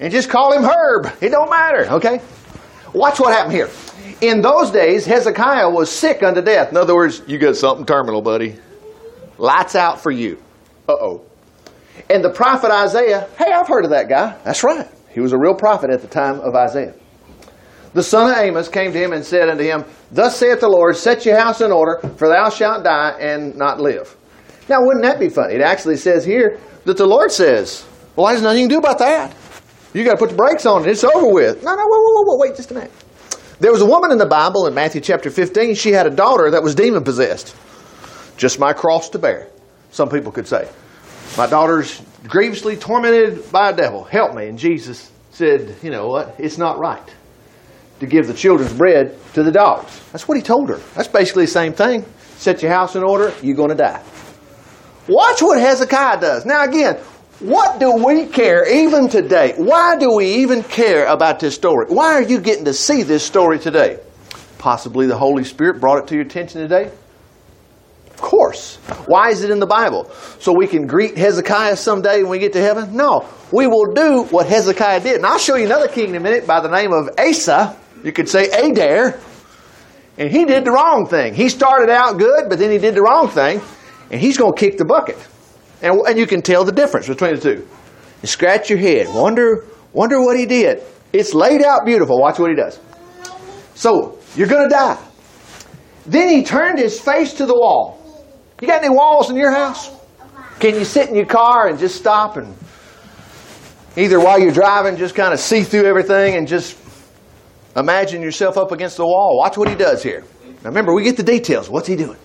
and 0.00 0.12
just 0.12 0.28
call 0.30 0.52
him 0.52 0.64
Herb. 0.64 1.12
It 1.20 1.30
don't 1.30 1.50
matter. 1.50 1.86
Okay. 1.90 2.20
Watch 2.92 3.20
what 3.20 3.32
happened 3.32 3.54
here. 3.54 3.68
In 4.20 4.40
those 4.40 4.70
days, 4.70 5.04
Hezekiah 5.04 5.68
was 5.68 5.90
sick 5.90 6.22
unto 6.22 6.40
death. 6.40 6.70
In 6.70 6.76
other 6.76 6.94
words, 6.94 7.22
you 7.26 7.38
got 7.38 7.56
something 7.56 7.84
terminal, 7.84 8.22
buddy. 8.22 8.56
Lights 9.38 9.74
out 9.74 10.00
for 10.00 10.10
you. 10.10 10.42
Uh 10.88 10.92
oh. 10.92 11.24
And 12.08 12.24
the 12.24 12.30
prophet 12.30 12.70
Isaiah, 12.70 13.28
hey, 13.38 13.52
I've 13.52 13.68
heard 13.68 13.84
of 13.84 13.90
that 13.90 14.08
guy. 14.08 14.36
That's 14.44 14.62
right. 14.62 14.86
He 15.10 15.20
was 15.20 15.32
a 15.32 15.38
real 15.38 15.54
prophet 15.54 15.90
at 15.90 16.00
the 16.00 16.08
time 16.08 16.40
of 16.40 16.54
Isaiah. 16.54 16.94
The 17.96 18.02
son 18.02 18.30
of 18.30 18.36
Amos 18.36 18.68
came 18.68 18.92
to 18.92 18.98
him 18.98 19.14
and 19.14 19.24
said 19.24 19.48
unto 19.48 19.64
him, 19.64 19.86
Thus 20.12 20.36
saith 20.36 20.60
the 20.60 20.68
Lord, 20.68 20.98
Set 20.98 21.24
your 21.24 21.40
house 21.40 21.62
in 21.62 21.72
order, 21.72 22.06
for 22.18 22.28
thou 22.28 22.50
shalt 22.50 22.84
die 22.84 23.16
and 23.18 23.56
not 23.56 23.80
live. 23.80 24.14
Now, 24.68 24.84
wouldn't 24.84 25.02
that 25.02 25.18
be 25.18 25.30
funny? 25.30 25.54
It 25.54 25.62
actually 25.62 25.96
says 25.96 26.22
here 26.22 26.60
that 26.84 26.98
the 26.98 27.06
Lord 27.06 27.32
says, 27.32 27.86
Well, 28.14 28.26
there's 28.26 28.42
nothing 28.42 28.60
you 28.60 28.68
can 28.68 28.74
do 28.74 28.78
about 28.80 28.98
that. 28.98 29.34
You 29.94 30.04
got 30.04 30.10
to 30.10 30.18
put 30.18 30.28
the 30.28 30.36
brakes 30.36 30.66
on 30.66 30.82
it. 30.82 30.90
It's 30.90 31.04
over 31.04 31.32
with. 31.32 31.64
No, 31.64 31.74
no, 31.74 31.84
whoa, 31.86 32.02
whoa, 32.02 32.22
whoa, 32.24 32.38
wait 32.38 32.54
just 32.54 32.70
a 32.70 32.74
minute. 32.74 32.92
There 33.60 33.72
was 33.72 33.80
a 33.80 33.86
woman 33.86 34.12
in 34.12 34.18
the 34.18 34.26
Bible 34.26 34.66
in 34.66 34.74
Matthew 34.74 35.00
chapter 35.00 35.30
15. 35.30 35.74
She 35.74 35.92
had 35.92 36.06
a 36.06 36.10
daughter 36.10 36.50
that 36.50 36.62
was 36.62 36.74
demon 36.74 37.02
possessed. 37.02 37.56
Just 38.36 38.60
my 38.60 38.74
cross 38.74 39.08
to 39.08 39.18
bear, 39.18 39.48
some 39.90 40.10
people 40.10 40.32
could 40.32 40.46
say. 40.46 40.68
My 41.38 41.46
daughter's 41.46 42.02
grievously 42.24 42.76
tormented 42.76 43.50
by 43.50 43.70
a 43.70 43.74
devil. 43.74 44.04
Help 44.04 44.34
me. 44.34 44.48
And 44.48 44.58
Jesus 44.58 45.10
said, 45.30 45.76
You 45.82 45.90
know 45.90 46.08
what? 46.08 46.34
It's 46.38 46.58
not 46.58 46.78
right 46.78 47.14
to 48.00 48.06
give 48.06 48.26
the 48.26 48.34
children's 48.34 48.72
bread 48.72 49.16
to 49.34 49.42
the 49.42 49.52
dogs. 49.52 50.00
That's 50.12 50.28
what 50.28 50.36
he 50.36 50.42
told 50.42 50.68
her. 50.68 50.80
That's 50.94 51.08
basically 51.08 51.44
the 51.44 51.52
same 51.52 51.72
thing. 51.72 52.04
Set 52.36 52.62
your 52.62 52.72
house 52.72 52.96
in 52.96 53.02
order, 53.02 53.32
you're 53.42 53.56
going 53.56 53.70
to 53.70 53.74
die. 53.74 54.02
Watch 55.08 55.40
what 55.40 55.58
Hezekiah 55.58 56.20
does. 56.20 56.44
Now, 56.44 56.64
again, 56.64 56.96
what 57.40 57.78
do 57.78 57.92
we 58.04 58.26
care 58.26 58.66
even 58.66 59.08
today? 59.08 59.54
Why 59.56 59.96
do 59.96 60.14
we 60.14 60.36
even 60.36 60.62
care 60.62 61.06
about 61.06 61.38
this 61.38 61.54
story? 61.54 61.86
Why 61.88 62.14
are 62.14 62.22
you 62.22 62.40
getting 62.40 62.64
to 62.64 62.74
see 62.74 63.02
this 63.02 63.24
story 63.24 63.58
today? 63.58 64.00
Possibly 64.58 65.06
the 65.06 65.16
Holy 65.16 65.44
Spirit 65.44 65.80
brought 65.80 65.98
it 65.98 66.06
to 66.08 66.14
your 66.14 66.24
attention 66.24 66.60
today. 66.60 66.90
Of 68.10 68.16
course. 68.16 68.76
Why 69.06 69.28
is 69.28 69.42
it 69.42 69.50
in 69.50 69.60
the 69.60 69.66
Bible? 69.66 70.10
So 70.40 70.54
we 70.56 70.66
can 70.66 70.86
greet 70.86 71.18
Hezekiah 71.18 71.76
someday 71.76 72.22
when 72.22 72.30
we 72.30 72.38
get 72.38 72.54
to 72.54 72.62
heaven? 72.62 72.96
No. 72.96 73.28
We 73.52 73.66
will 73.66 73.92
do 73.92 74.22
what 74.24 74.46
Hezekiah 74.46 75.00
did. 75.00 75.16
And 75.16 75.26
I'll 75.26 75.38
show 75.38 75.56
you 75.56 75.66
another 75.66 75.88
king 75.88 76.10
in 76.10 76.16
a 76.16 76.20
minute 76.20 76.46
by 76.46 76.60
the 76.60 76.70
name 76.70 76.92
of 76.92 77.10
Asa. 77.18 77.76
You 78.06 78.12
could 78.12 78.28
say 78.28 78.48
Adair. 78.50 79.18
And 80.16 80.30
he 80.30 80.44
did 80.44 80.64
the 80.64 80.70
wrong 80.70 81.08
thing. 81.08 81.34
He 81.34 81.48
started 81.48 81.90
out 81.90 82.18
good, 82.18 82.48
but 82.48 82.60
then 82.60 82.70
he 82.70 82.78
did 82.78 82.94
the 82.94 83.02
wrong 83.02 83.28
thing. 83.28 83.60
And 84.12 84.20
he's 84.20 84.38
going 84.38 84.54
to 84.54 84.58
kick 84.58 84.78
the 84.78 84.84
bucket. 84.84 85.18
And, 85.82 85.98
and 86.06 86.16
you 86.16 86.24
can 86.24 86.40
tell 86.40 86.62
the 86.62 86.70
difference 86.70 87.08
between 87.08 87.34
the 87.34 87.40
two. 87.40 87.68
You 88.22 88.28
scratch 88.28 88.70
your 88.70 88.78
head. 88.78 89.12
Wonder, 89.12 89.64
wonder 89.92 90.22
what 90.22 90.38
he 90.38 90.46
did. 90.46 90.84
It's 91.12 91.34
laid 91.34 91.64
out 91.64 91.84
beautiful. 91.84 92.20
Watch 92.20 92.38
what 92.38 92.48
he 92.48 92.54
does. 92.54 92.78
So, 93.74 94.16
you're 94.36 94.46
going 94.46 94.68
to 94.68 94.72
die. 94.72 94.98
Then 96.06 96.28
he 96.28 96.44
turned 96.44 96.78
his 96.78 97.00
face 97.00 97.34
to 97.34 97.44
the 97.44 97.54
wall. 97.54 98.00
You 98.60 98.68
got 98.68 98.84
any 98.84 98.94
walls 98.94 99.30
in 99.30 99.36
your 99.36 99.50
house? 99.50 99.90
Can 100.60 100.76
you 100.76 100.84
sit 100.84 101.08
in 101.08 101.16
your 101.16 101.26
car 101.26 101.66
and 101.66 101.76
just 101.76 101.96
stop 101.96 102.36
and 102.36 102.56
either 103.96 104.20
while 104.20 104.38
you're 104.38 104.52
driving 104.52 104.96
just 104.96 105.16
kind 105.16 105.34
of 105.34 105.40
see 105.40 105.64
through 105.64 105.86
everything 105.86 106.36
and 106.36 106.46
just 106.46 106.78
imagine 107.76 108.22
yourself 108.22 108.56
up 108.56 108.72
against 108.72 108.96
the 108.96 109.04
wall? 109.04 109.36
Watch 109.38 109.56
what 109.56 109.68
he 109.68 109.74
does 109.74 110.02
here. 110.02 110.24
Now 110.44 110.70
remember, 110.70 110.94
we 110.94 111.04
get 111.04 111.16
the 111.16 111.22
details. 111.22 111.68
What's 111.68 111.86
he 111.86 111.96
doing? 111.96 112.18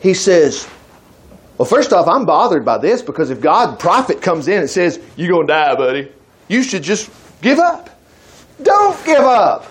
He 0.00 0.14
says, 0.14 0.68
well, 1.58 1.66
first 1.66 1.92
off, 1.92 2.06
I'm 2.06 2.24
bothered 2.24 2.64
by 2.64 2.78
this 2.78 3.02
because 3.02 3.30
if 3.30 3.40
God 3.40 3.80
prophet 3.80 4.22
comes 4.22 4.46
in 4.46 4.60
and 4.60 4.70
says, 4.70 5.00
You're 5.16 5.32
going 5.32 5.48
to 5.48 5.52
die, 5.52 5.74
buddy, 5.74 6.12
you 6.46 6.62
should 6.62 6.84
just 6.84 7.10
give 7.42 7.58
up. 7.58 7.90
Don't 8.62 9.04
give 9.04 9.18
up. 9.18 9.66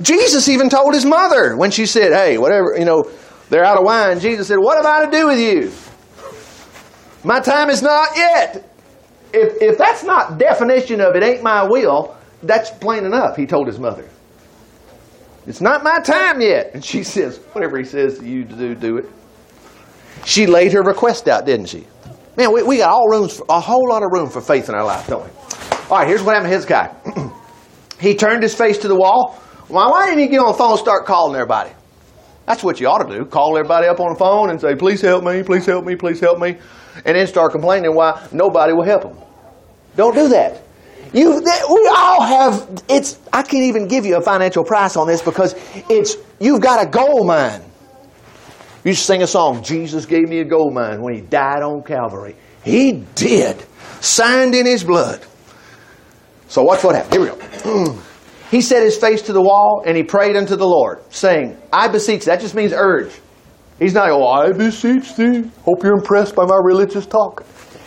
Jesus 0.00 0.48
even 0.48 0.68
told 0.68 0.94
his 0.94 1.04
mother 1.04 1.56
when 1.56 1.70
she 1.70 1.84
said, 1.84 2.12
Hey, 2.12 2.38
whatever, 2.38 2.74
you 2.78 2.86
know, 2.86 3.10
They're 3.50 3.64
out 3.64 3.78
of 3.78 3.84
wine. 3.84 4.18
Jesus 4.18 4.48
said, 4.48 4.58
What 4.58 4.78
am 4.78 4.86
I 4.86 5.04
to 5.04 5.10
do 5.10 5.26
with 5.26 5.38
you? 5.38 5.72
My 7.22 7.40
time 7.40 7.68
is 7.68 7.82
not 7.82 8.16
yet. 8.16 8.75
If, 9.32 9.60
if 9.60 9.78
that's 9.78 10.04
not 10.04 10.38
definition 10.38 11.00
of 11.00 11.16
it 11.16 11.22
ain't 11.22 11.42
my 11.42 11.62
will, 11.64 12.16
that's 12.42 12.70
plain 12.70 13.04
enough, 13.04 13.36
he 13.36 13.46
told 13.46 13.66
his 13.66 13.78
mother. 13.78 14.08
It's 15.46 15.60
not 15.60 15.84
my 15.84 16.00
time 16.00 16.40
yet. 16.40 16.72
And 16.74 16.84
she 16.84 17.02
says, 17.14 17.38
Whatever 17.52 17.78
he 17.78 17.84
says 17.84 18.20
you 18.22 18.44
do, 18.44 18.74
do 18.74 18.98
it. 18.98 19.06
She 20.24 20.46
laid 20.46 20.72
her 20.72 20.82
request 20.82 21.28
out, 21.28 21.46
didn't 21.46 21.66
she? 21.66 21.86
Man, 22.36 22.52
we, 22.52 22.62
we 22.62 22.78
got 22.78 22.90
all 22.90 23.08
rooms, 23.08 23.40
a 23.48 23.60
whole 23.60 23.88
lot 23.88 24.02
of 24.02 24.10
room 24.12 24.28
for 24.28 24.40
faith 24.40 24.68
in 24.68 24.74
our 24.74 24.84
life, 24.84 25.06
don't 25.06 25.24
we? 25.24 25.30
All 25.90 25.98
right, 25.98 26.08
here's 26.08 26.22
what 26.22 26.34
happened 26.34 26.50
to 26.50 26.56
Hezekiah. 26.56 27.30
he 28.00 28.14
turned 28.14 28.42
his 28.42 28.54
face 28.54 28.78
to 28.78 28.88
the 28.88 28.96
wall. 28.96 29.40
Why, 29.68 29.88
why 29.88 30.06
didn't 30.06 30.20
he 30.20 30.28
get 30.28 30.40
on 30.40 30.48
the 30.48 30.58
phone 30.58 30.72
and 30.72 30.78
start 30.78 31.06
calling 31.06 31.34
everybody? 31.34 31.70
That's 32.46 32.62
what 32.62 32.80
you 32.80 32.88
ought 32.88 33.08
to 33.08 33.16
do. 33.16 33.24
Call 33.24 33.56
everybody 33.56 33.88
up 33.88 34.00
on 34.00 34.12
the 34.12 34.18
phone 34.18 34.50
and 34.50 34.60
say, 34.60 34.74
please 34.74 35.00
help 35.00 35.24
me, 35.24 35.42
please 35.42 35.66
help 35.66 35.84
me, 35.84 35.96
please 35.96 36.20
help 36.20 36.38
me. 36.38 36.56
And 37.04 37.16
then 37.16 37.26
start 37.26 37.52
complaining 37.52 37.94
why 37.94 38.26
nobody 38.32 38.72
will 38.72 38.84
help 38.84 39.02
them. 39.02 39.18
Don't 39.96 40.14
do 40.14 40.28
that. 40.28 40.62
You, 41.12 41.40
we 41.40 41.90
all 41.96 42.22
have, 42.22 42.82
it's, 42.88 43.18
I 43.32 43.42
can't 43.42 43.64
even 43.64 43.88
give 43.88 44.04
you 44.04 44.16
a 44.16 44.20
financial 44.20 44.64
price 44.64 44.96
on 44.96 45.06
this 45.06 45.22
because 45.22 45.54
it's, 45.88 46.16
you've 46.40 46.60
got 46.60 46.84
a 46.84 46.88
gold 46.88 47.26
mine. 47.26 47.62
You 48.84 48.94
sing 48.94 49.22
a 49.22 49.26
song, 49.26 49.62
Jesus 49.62 50.06
gave 50.06 50.28
me 50.28 50.40
a 50.40 50.44
gold 50.44 50.74
mine 50.74 51.00
when 51.02 51.14
he 51.14 51.20
died 51.20 51.62
on 51.62 51.82
Calvary. 51.82 52.36
He 52.64 53.04
did. 53.14 53.64
Signed 54.00 54.54
in 54.54 54.66
his 54.66 54.84
blood. 54.84 55.24
So 56.48 56.62
watch 56.62 56.84
what 56.84 56.94
happened. 56.94 57.12
Here 57.12 57.22
we 57.22 57.28
go. 57.28 57.98
he 58.50 58.60
set 58.60 58.82
his 58.82 58.96
face 58.96 59.22
to 59.22 59.32
the 59.32 59.42
wall 59.42 59.82
and 59.84 59.96
he 59.96 60.02
prayed 60.02 60.36
unto 60.36 60.56
the 60.56 60.66
Lord, 60.66 61.00
saying, 61.12 61.56
I 61.72 61.88
beseech. 61.88 62.26
That 62.26 62.40
just 62.40 62.54
means 62.54 62.72
urge. 62.72 63.12
He's 63.78 63.94
not, 63.94 64.08
oh, 64.10 64.26
I 64.26 64.52
beseech 64.52 65.16
thee. 65.16 65.50
Hope 65.64 65.82
you're 65.82 65.94
impressed 65.94 66.34
by 66.34 66.46
my 66.46 66.58
religious 66.62 67.06
talk. 67.06 67.44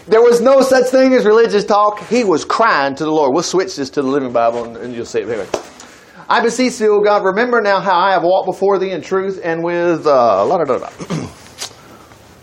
There 0.08 0.22
was 0.22 0.42
no 0.42 0.62
such 0.62 0.88
thing 0.88 1.14
as 1.14 1.26
religious 1.26 1.66
talk. 1.66 2.00
He 2.08 2.24
was 2.24 2.46
crying 2.46 2.96
to 2.96 3.04
the 3.04 3.12
Lord. 3.12 3.34
We'll 3.34 3.44
switch 3.44 3.76
this 3.76 3.90
to 3.92 4.02
the 4.02 4.08
Living 4.08 4.32
Bible 4.32 4.66
and, 4.66 4.78
and 4.78 4.94
you'll 4.94 5.06
see 5.06 5.20
it. 5.20 5.30
Anyway. 5.30 5.48
I 6.28 6.42
beseech 6.42 6.78
thee, 6.78 6.88
O 6.88 7.02
God, 7.02 7.24
remember 7.24 7.60
now 7.62 7.80
how 7.80 7.98
I 7.98 8.12
have 8.12 8.24
walked 8.24 8.46
before 8.46 8.78
thee 8.78 8.92
in 8.92 9.02
truth 9.02 9.40
and 9.44 9.64
with 9.64 10.06
uh. 10.06 10.46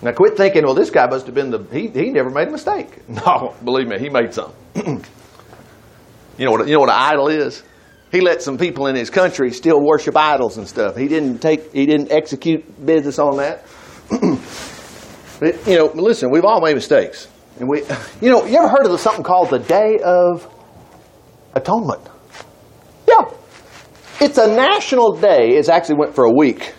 Now 0.02 0.12
quit 0.12 0.36
thinking, 0.36 0.64
well, 0.64 0.74
this 0.74 0.90
guy 0.90 1.06
must 1.06 1.26
have 1.26 1.34
been 1.34 1.50
the, 1.50 1.64
he, 1.72 1.88
he 1.88 2.10
never 2.10 2.30
made 2.30 2.48
a 2.48 2.50
mistake. 2.50 2.98
No, 3.08 3.54
believe 3.64 3.86
me, 3.88 3.98
he 3.98 4.08
made 4.08 4.34
some. 4.34 4.52
You 6.38 6.44
know 6.44 6.50
what 6.52 6.66
you 6.66 6.74
know 6.74 6.80
what 6.80 6.90
an 6.90 6.96
idol 6.96 7.28
is? 7.28 7.62
He 8.12 8.20
let 8.20 8.40
some 8.40 8.56
people 8.56 8.86
in 8.86 8.96
his 8.96 9.10
country 9.10 9.50
still 9.52 9.80
worship 9.80 10.16
idols 10.16 10.58
and 10.58 10.66
stuff. 10.66 10.96
He 10.96 11.08
didn't 11.08 11.38
take 11.38 11.72
he 11.72 11.86
didn't 11.86 12.12
execute 12.12 12.64
business 12.84 13.18
on 13.18 13.36
that. 13.38 13.64
but, 15.40 15.66
you 15.66 15.76
know, 15.76 15.86
listen, 15.94 16.30
we've 16.30 16.44
all 16.44 16.60
made 16.60 16.74
mistakes. 16.74 17.28
And 17.58 17.68
we 17.68 17.82
you 18.20 18.30
know, 18.30 18.44
you 18.44 18.56
ever 18.56 18.68
heard 18.68 18.86
of 18.86 19.00
something 19.00 19.24
called 19.24 19.50
the 19.50 19.58
Day 19.58 19.98
of 20.04 20.48
Atonement? 21.54 22.02
Yeah. 23.08 23.30
It's 24.20 24.38
a 24.38 24.46
national 24.46 25.16
day. 25.16 25.56
It 25.56 25.68
actually 25.68 25.96
went 25.96 26.14
for 26.14 26.24
a 26.24 26.32
week. 26.32 26.74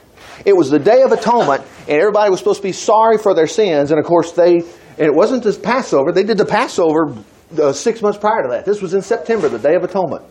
It 0.46 0.56
was 0.56 0.70
the 0.70 0.80
Day 0.80 1.02
of 1.02 1.12
Atonement, 1.12 1.64
and 1.82 2.00
everybody 2.00 2.30
was 2.30 2.40
supposed 2.40 2.62
to 2.62 2.68
be 2.68 2.72
sorry 2.72 3.18
for 3.18 3.34
their 3.34 3.48
sins. 3.48 3.92
And 3.92 4.00
of 4.00 4.06
course, 4.06 4.32
they, 4.32 4.54
and 4.54 4.66
it 4.98 5.14
wasn't 5.14 5.44
just 5.44 5.62
Passover, 5.62 6.12
they 6.12 6.24
did 6.24 6.38
the 6.38 6.46
Passover 6.46 7.14
uh, 7.62 7.74
six 7.74 8.02
months 8.02 8.18
prior 8.18 8.44
to 8.44 8.50
that. 8.50 8.66
This 8.66 8.82
was 8.82 8.94
in 8.94 9.02
September, 9.02 9.50
the 9.50 9.60
Day 9.60 9.76
of 9.76 9.84
Atonement. 9.84 10.24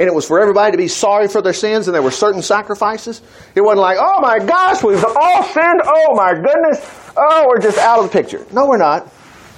And 0.00 0.08
it 0.08 0.14
was 0.14 0.26
for 0.26 0.40
everybody 0.40 0.72
to 0.72 0.78
be 0.78 0.88
sorry 0.88 1.28
for 1.28 1.42
their 1.42 1.52
sins, 1.52 1.86
and 1.86 1.94
there 1.94 2.00
were 2.00 2.10
certain 2.10 2.40
sacrifices. 2.40 3.20
It 3.54 3.60
wasn't 3.60 3.82
like, 3.82 3.98
oh 4.00 4.18
my 4.22 4.38
gosh, 4.38 4.82
we've 4.82 5.04
all 5.04 5.42
sinned. 5.44 5.82
Oh 5.84 6.14
my 6.14 6.32
goodness. 6.32 7.12
Oh, 7.18 7.44
we're 7.46 7.60
just 7.60 7.76
out 7.76 7.98
of 7.98 8.06
the 8.06 8.10
picture. 8.10 8.46
No, 8.50 8.66
we're 8.66 8.78
not. 8.78 9.12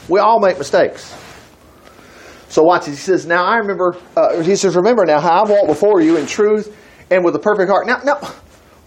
We 0.09 0.19
all 0.19 0.41
make 0.41 0.59
mistakes. 0.59 1.17
So 2.49 2.65
watch 2.65 2.89
it, 2.89 2.91
He 2.91 2.97
says, 2.97 3.25
now 3.25 3.45
I 3.45 3.59
remember, 3.59 3.97
uh, 4.17 4.43
he 4.43 4.57
says, 4.57 4.75
remember 4.75 5.07
now 5.07 5.21
how 5.21 5.45
I've 5.45 5.49
walked 5.49 5.69
before 5.69 6.01
you 6.01 6.17
in 6.17 6.27
truth 6.27 6.77
and 7.09 7.25
with 7.25 7.37
a 7.37 7.39
perfect 7.39 7.71
heart. 7.71 7.87
Now, 7.87 8.01
now, 8.05 8.17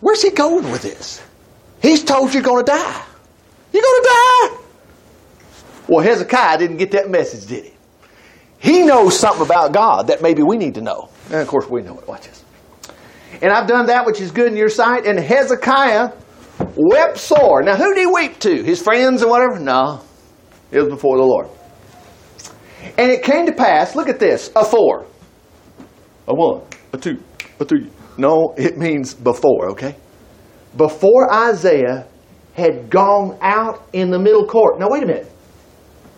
where's 0.02 0.22
he 0.22 0.32
going 0.32 0.70
with 0.70 0.82
this? 0.82 1.24
He's 1.82 2.04
told 2.04 2.34
you're 2.34 2.44
going 2.44 2.66
to 2.66 2.72
die. 2.72 3.04
You're 3.72 3.82
going 3.82 4.04
to 4.04 4.10
die. 4.10 4.58
Well, 5.88 6.04
Hezekiah 6.04 6.58
didn't 6.58 6.78
get 6.78 6.92
that 6.92 7.10
message, 7.10 7.48
did 7.48 7.64
he? 7.64 7.74
He 8.60 8.84
knows 8.84 9.18
something 9.18 9.46
about 9.46 9.72
God 9.72 10.08
that 10.08 10.22
maybe 10.22 10.44
we 10.44 10.58
need 10.58 10.74
to 10.76 10.82
know. 10.82 11.10
And 11.26 11.36
of 11.36 11.48
course, 11.48 11.70
we 11.70 11.82
know 11.82 11.98
it. 11.98 12.08
Watch 12.08 12.28
this. 12.28 12.44
And 13.42 13.52
I've 13.52 13.68
done 13.68 13.88
that 13.88 14.06
which 14.06 14.22
is 14.22 14.32
good 14.32 14.48
in 14.48 14.58
your 14.58 14.70
sight. 14.70 15.06
And 15.06 15.20
Hezekiah 15.20 16.12
wept 16.76 17.18
sore. 17.18 17.64
Now, 17.64 17.76
who 17.76 17.94
did 17.94 18.02
he 18.02 18.08
weep 18.08 18.40
to? 18.40 18.64
His 18.64 18.82
friends 18.82 19.24
or 19.24 19.30
whatever? 19.30 19.60
No. 19.60 20.02
It 20.72 20.80
was 20.80 20.90
before 20.90 21.18
the 21.18 21.24
Lord. 21.24 21.48
And 22.98 23.12
it 23.12 23.24
came 23.24 23.46
to 23.48 23.52
pass, 23.52 23.96
look 23.96 24.10
at 24.10 24.20
this, 24.20 24.52
a 24.56 24.64
four, 24.64 25.06
a 26.28 26.36
one, 26.36 26.62
a 26.94 26.98
two, 26.98 27.20
a 27.60 27.66
three. 27.66 27.90
No, 28.18 28.54
it 28.58 28.78
means 28.78 29.14
before, 29.14 29.72
okay? 29.72 29.96
Before 30.78 31.34
Isaiah 31.34 32.06
had 32.54 32.90
gone 32.90 33.38
out 33.42 33.88
in 33.92 34.12
the 34.12 34.20
middle 34.20 34.46
court. 34.46 34.80
Now, 34.80 34.88
wait 34.90 35.04
a 35.04 35.08
minute. 35.08 35.32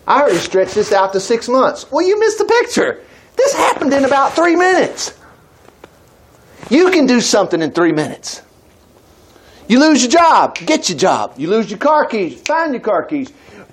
I 0.06 0.20
already 0.20 0.38
stretched 0.38 0.74
this 0.74 0.92
out 0.92 1.12
to 1.14 1.20
six 1.20 1.48
months. 1.48 1.90
Well, 1.90 2.06
you 2.06 2.18
missed 2.18 2.38
the 2.38 2.44
picture. 2.44 3.02
This 3.38 3.54
happened 3.54 3.94
in 3.94 4.04
about 4.04 4.34
three 4.34 4.56
minutes. 4.56 5.16
You 6.70 6.90
can 6.90 7.06
do 7.06 7.20
something 7.20 7.62
in 7.62 7.70
three 7.70 7.92
minutes. 7.92 8.42
You 9.68 9.78
lose 9.78 10.02
your 10.02 10.10
job, 10.10 10.56
get 10.56 10.88
your 10.88 10.98
job. 10.98 11.34
You 11.36 11.48
lose 11.48 11.70
your 11.70 11.78
car 11.78 12.06
keys, 12.06 12.40
find 12.42 12.72
your 12.72 12.82
car 12.82 13.04
keys. 13.04 13.32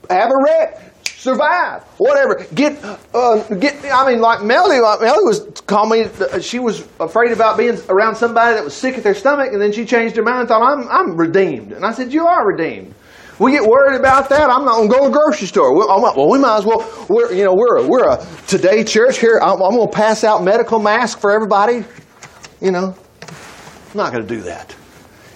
Have 0.10 0.30
a 0.30 0.38
wreck, 0.38 1.04
survive, 1.04 1.82
whatever. 1.98 2.46
Get, 2.54 2.78
uh, 3.14 3.42
get. 3.56 3.84
I 3.92 4.08
mean, 4.12 4.22
like 4.22 4.44
Melody, 4.44 4.80
like 4.82 5.02
Melody 5.02 5.26
was 5.26 5.62
calling 5.66 6.04
me. 6.04 6.10
Uh, 6.20 6.40
she 6.40 6.60
was 6.60 6.88
afraid 7.00 7.32
about 7.32 7.58
being 7.58 7.80
around 7.90 8.16
somebody 8.16 8.54
that 8.54 8.64
was 8.64 8.76
sick 8.76 8.98
at 8.98 9.04
their 9.04 9.16
stomach, 9.16 9.52
and 9.52 9.60
then 9.60 9.72
she 9.72 9.84
changed 9.84 10.16
her 10.18 10.22
mind 10.22 10.42
and 10.42 10.48
thought, 10.48 10.62
"I'm, 10.62 10.88
I'm 10.90 11.18
redeemed." 11.18 11.72
And 11.72 11.84
I 11.84 11.92
said, 11.92 12.14
"You 12.14 12.28
are 12.28 12.46
redeemed." 12.46 12.94
We 13.38 13.52
get 13.52 13.64
worried 13.64 14.00
about 14.00 14.30
that. 14.30 14.50
I'm 14.50 14.64
not 14.64 14.76
going 14.78 14.90
to 14.90 14.96
go 14.96 15.04
to 15.04 15.10
the 15.10 15.18
grocery 15.18 15.48
store. 15.48 15.76
Well, 15.76 16.30
we 16.30 16.40
might 16.40 16.58
as 16.58 16.66
well. 16.66 17.06
We're, 17.10 17.34
you 17.34 17.44
know, 17.44 17.54
we're 17.54 17.78
a, 17.78 17.88
we're 17.88 18.10
a 18.10 18.26
today 18.48 18.84
church 18.84 19.20
here. 19.20 19.40
I'm, 19.44 19.62
I'm 19.62 19.76
going 19.76 19.90
to 19.90 19.94
pass 19.94 20.24
out 20.24 20.44
medical 20.44 20.80
masks 20.80 21.20
for 21.20 21.32
everybody. 21.32 21.84
You 22.62 22.72
know, 22.72 22.96
I'm 23.22 23.98
not 23.98 24.14
going 24.14 24.26
to 24.26 24.36
do 24.36 24.42
that. 24.44 24.74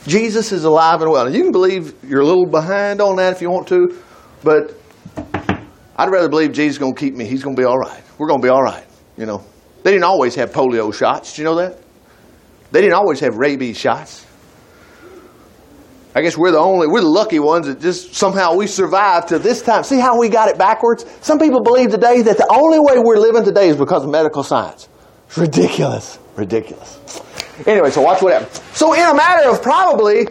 Jesus 0.08 0.54
is 0.54 0.64
alive 0.64 1.02
and 1.02 1.12
well. 1.12 1.30
You 1.34 1.44
can 1.44 1.52
believe 1.52 1.94
you're 2.04 2.22
a 2.22 2.26
little 2.26 2.46
behind 2.46 3.02
on 3.02 3.18
that 3.18 3.34
if 3.34 3.42
you 3.42 3.50
want 3.50 3.68
to, 3.68 4.02
but 4.44 4.74
I'd 5.98 6.10
rather 6.10 6.30
believe 6.30 6.54
Jesus 6.54 6.76
is 6.76 6.80
going 6.80 6.96
to 6.96 7.00
keep 7.00 7.16
me. 7.16 7.26
He's 7.26 7.44
going 7.44 7.56
to 7.58 7.62
be 7.62 7.66
all 7.66 7.78
right. 7.78 8.02
We're 8.18 8.28
going 8.28 8.40
to 8.42 8.46
be 8.46 8.50
all 8.50 8.64
right. 8.64 8.86
You 9.18 9.26
know, 9.26 9.44
they 9.84 9.92
didn't 9.92 10.06
always 10.06 10.36
have 10.36 10.52
polio 10.52 10.94
shots. 10.94 11.32
Did 11.32 11.40
you 11.40 11.44
know 11.44 11.56
that? 11.56 11.78
They 12.72 12.80
didn't 12.80 12.94
always 12.94 13.20
have 13.20 13.36
rabies 13.36 13.78
shots. 13.78 14.26
I 16.16 16.22
guess 16.22 16.36
we're 16.38 16.52
the 16.52 16.60
only, 16.60 16.88
we're 16.88 17.02
the 17.02 17.08
lucky 17.08 17.40
ones 17.40 17.68
that 17.68 17.80
just 17.80 18.16
somehow 18.16 18.56
we 18.56 18.66
survived 18.66 19.28
to 19.30 19.38
this 19.38 19.62
time. 19.62 19.84
See 19.84 20.00
how 20.00 20.20
we 20.20 20.28
got 20.28 20.50
it 20.50 20.58
backwards? 20.58 21.06
Some 21.22 21.38
people 21.38 21.62
believe 21.62 21.92
today 21.92 22.24
that 22.24 22.38
the 22.38 22.48
only 22.52 22.80
way 22.80 22.98
we're 22.98 23.20
living 23.20 23.44
today 23.44 23.70
is 23.70 23.78
because 23.78 24.04
of 24.04 24.10
medical 24.10 24.44
science. 24.44 24.90
It's 25.28 25.38
ridiculous. 25.38 26.18
Ridiculous. 26.36 27.22
Anyway, 27.68 27.92
so 27.92 28.02
watch 28.02 28.22
what 28.22 28.34
happens. 28.34 28.62
So 28.76 28.94
in 28.94 29.02
a 29.02 29.14
matter 29.14 29.50
of 29.50 29.62
probably, 29.62 30.26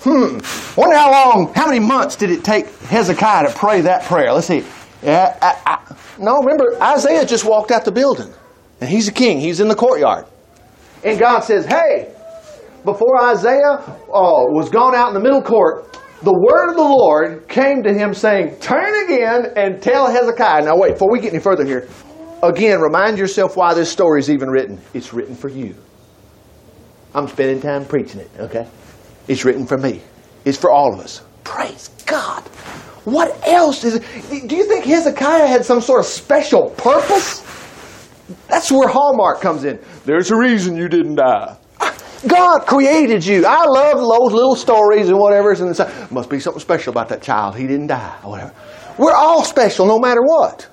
hmm, 0.00 0.38
wonder 0.78 0.96
how 0.96 1.10
long, 1.10 1.52
how 1.54 1.66
many 1.66 1.80
months 1.80 2.14
did 2.14 2.30
it 2.30 2.44
take 2.44 2.66
Hezekiah 2.82 3.48
to 3.48 3.54
pray 3.54 3.80
that 3.80 4.04
prayer? 4.04 4.32
Let's 4.32 4.46
see. 4.46 4.64
Yeah, 5.02 5.36
I, 5.42 5.60
I, 5.66 5.96
no, 6.18 6.38
remember, 6.38 6.80
Isaiah 6.80 7.26
just 7.26 7.44
walked 7.44 7.72
out 7.72 7.84
the 7.84 7.92
building. 7.92 8.32
And 8.80 8.88
he's 8.88 9.08
a 9.08 9.12
king. 9.12 9.40
He's 9.40 9.60
in 9.60 9.68
the 9.68 9.74
courtyard. 9.74 10.26
And 11.02 11.18
God 11.18 11.40
says, 11.40 11.66
hey, 11.66 12.14
before 12.84 13.22
Isaiah 13.22 13.80
uh, 13.82 14.44
was 14.52 14.68
gone 14.70 14.94
out 14.94 15.08
in 15.08 15.14
the 15.14 15.20
middle 15.20 15.42
court, 15.42 15.98
the 16.22 16.32
word 16.32 16.70
of 16.70 16.76
the 16.76 16.82
Lord 16.82 17.48
came 17.48 17.82
to 17.82 17.92
him 17.92 18.14
saying, 18.14 18.56
Turn 18.60 19.04
again 19.04 19.52
and 19.56 19.82
tell 19.82 20.10
Hezekiah. 20.10 20.64
Now, 20.64 20.76
wait, 20.76 20.92
before 20.92 21.10
we 21.10 21.20
get 21.20 21.32
any 21.32 21.42
further 21.42 21.64
here, 21.64 21.88
again, 22.42 22.80
remind 22.80 23.18
yourself 23.18 23.56
why 23.56 23.74
this 23.74 23.90
story 23.90 24.20
is 24.20 24.30
even 24.30 24.48
written. 24.48 24.80
It's 24.94 25.12
written 25.12 25.34
for 25.34 25.48
you. 25.48 25.74
I'm 27.14 27.28
spending 27.28 27.60
time 27.60 27.84
preaching 27.84 28.20
it, 28.20 28.30
okay? 28.38 28.66
It's 29.28 29.44
written 29.44 29.66
for 29.66 29.78
me, 29.78 30.02
it's 30.44 30.58
for 30.58 30.70
all 30.70 30.92
of 30.92 31.00
us. 31.00 31.22
Praise 31.44 31.88
God. 32.06 32.42
What 33.04 33.46
else 33.46 33.84
is 33.84 33.96
it? 33.96 34.48
Do 34.48 34.56
you 34.56 34.64
think 34.64 34.86
Hezekiah 34.86 35.46
had 35.46 35.64
some 35.64 35.80
sort 35.80 36.00
of 36.00 36.06
special 36.06 36.70
purpose? 36.70 37.44
That's 38.48 38.72
where 38.72 38.88
Hallmark 38.88 39.42
comes 39.42 39.64
in. 39.64 39.78
There's 40.06 40.30
a 40.30 40.36
reason 40.36 40.74
you 40.74 40.88
didn't 40.88 41.16
die. 41.16 41.56
God 42.26 42.66
created 42.66 43.24
you. 43.24 43.44
I 43.46 43.64
love 43.66 43.98
those 43.98 44.32
little 44.32 44.56
stories 44.56 45.08
and 45.08 45.18
whatever. 45.18 45.52
And 45.52 45.78
it 45.78 46.10
must 46.12 46.30
be 46.30 46.40
something 46.40 46.60
special 46.60 46.90
about 46.92 47.08
that 47.10 47.22
child. 47.22 47.56
He 47.56 47.66
didn't 47.66 47.88
die 47.88 48.16
or 48.24 48.30
whatever. 48.30 48.52
We're 48.98 49.14
all 49.14 49.44
special 49.44 49.86
no 49.86 49.98
matter 49.98 50.20
what. 50.22 50.68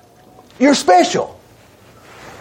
You're 0.58 0.74
special. 0.74 1.38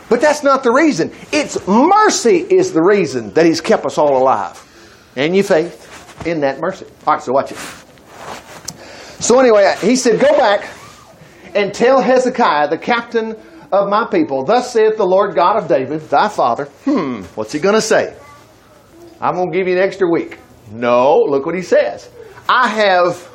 But 0.10 0.22
that's 0.22 0.44
not 0.44 0.64
the 0.64 0.72
reason. 0.72 1.12
It's 1.32 1.66
mercy 1.68 2.38
is 2.38 2.74
the 2.74 2.82
reason 2.84 3.34
that 3.34 3.46
He's 3.46 3.62
kept 3.62 3.86
us 3.86 3.98
all 3.98 4.18
alive. 4.18 4.62
And 5.16 5.36
your 5.36 5.44
faith. 5.44 5.88
in 6.28 6.42
that 6.42 6.60
mercy. 6.60 6.86
All 7.08 7.14
right, 7.16 7.24
so 7.24 7.32
watch 7.34 7.52
it. 7.52 7.58
So 9.22 9.40
anyway, 9.40 9.76
he 9.82 9.96
said, 9.96 10.20
Go 10.20 10.36
back 10.38 10.70
and 11.56 11.74
tell 11.74 12.02
Hezekiah, 12.02 12.70
the 12.70 12.78
captain 12.78 13.36
of 13.72 13.90
my 13.90 14.06
people, 14.12 14.44
Thus 14.44 14.72
saith 14.74 14.98
the 14.98 15.06
Lord 15.06 15.36
God 15.36 15.58
of 15.62 15.68
David, 15.68 16.02
thy 16.10 16.28
father. 16.28 16.66
Hmm, 16.86 17.24
what's 17.36 17.52
he 17.54 17.60
going 17.60 17.76
to 17.76 17.82
say? 17.82 18.16
I'm 19.22 19.36
going 19.36 19.52
to 19.52 19.58
give 19.58 19.68
you 19.68 19.78
an 19.78 19.84
extra 19.84 20.10
week. 20.10 20.40
No, 20.72 21.20
look 21.20 21.46
what 21.46 21.56
he 21.56 21.62
says. 21.62 22.10
I 22.50 22.68
have 22.68 23.30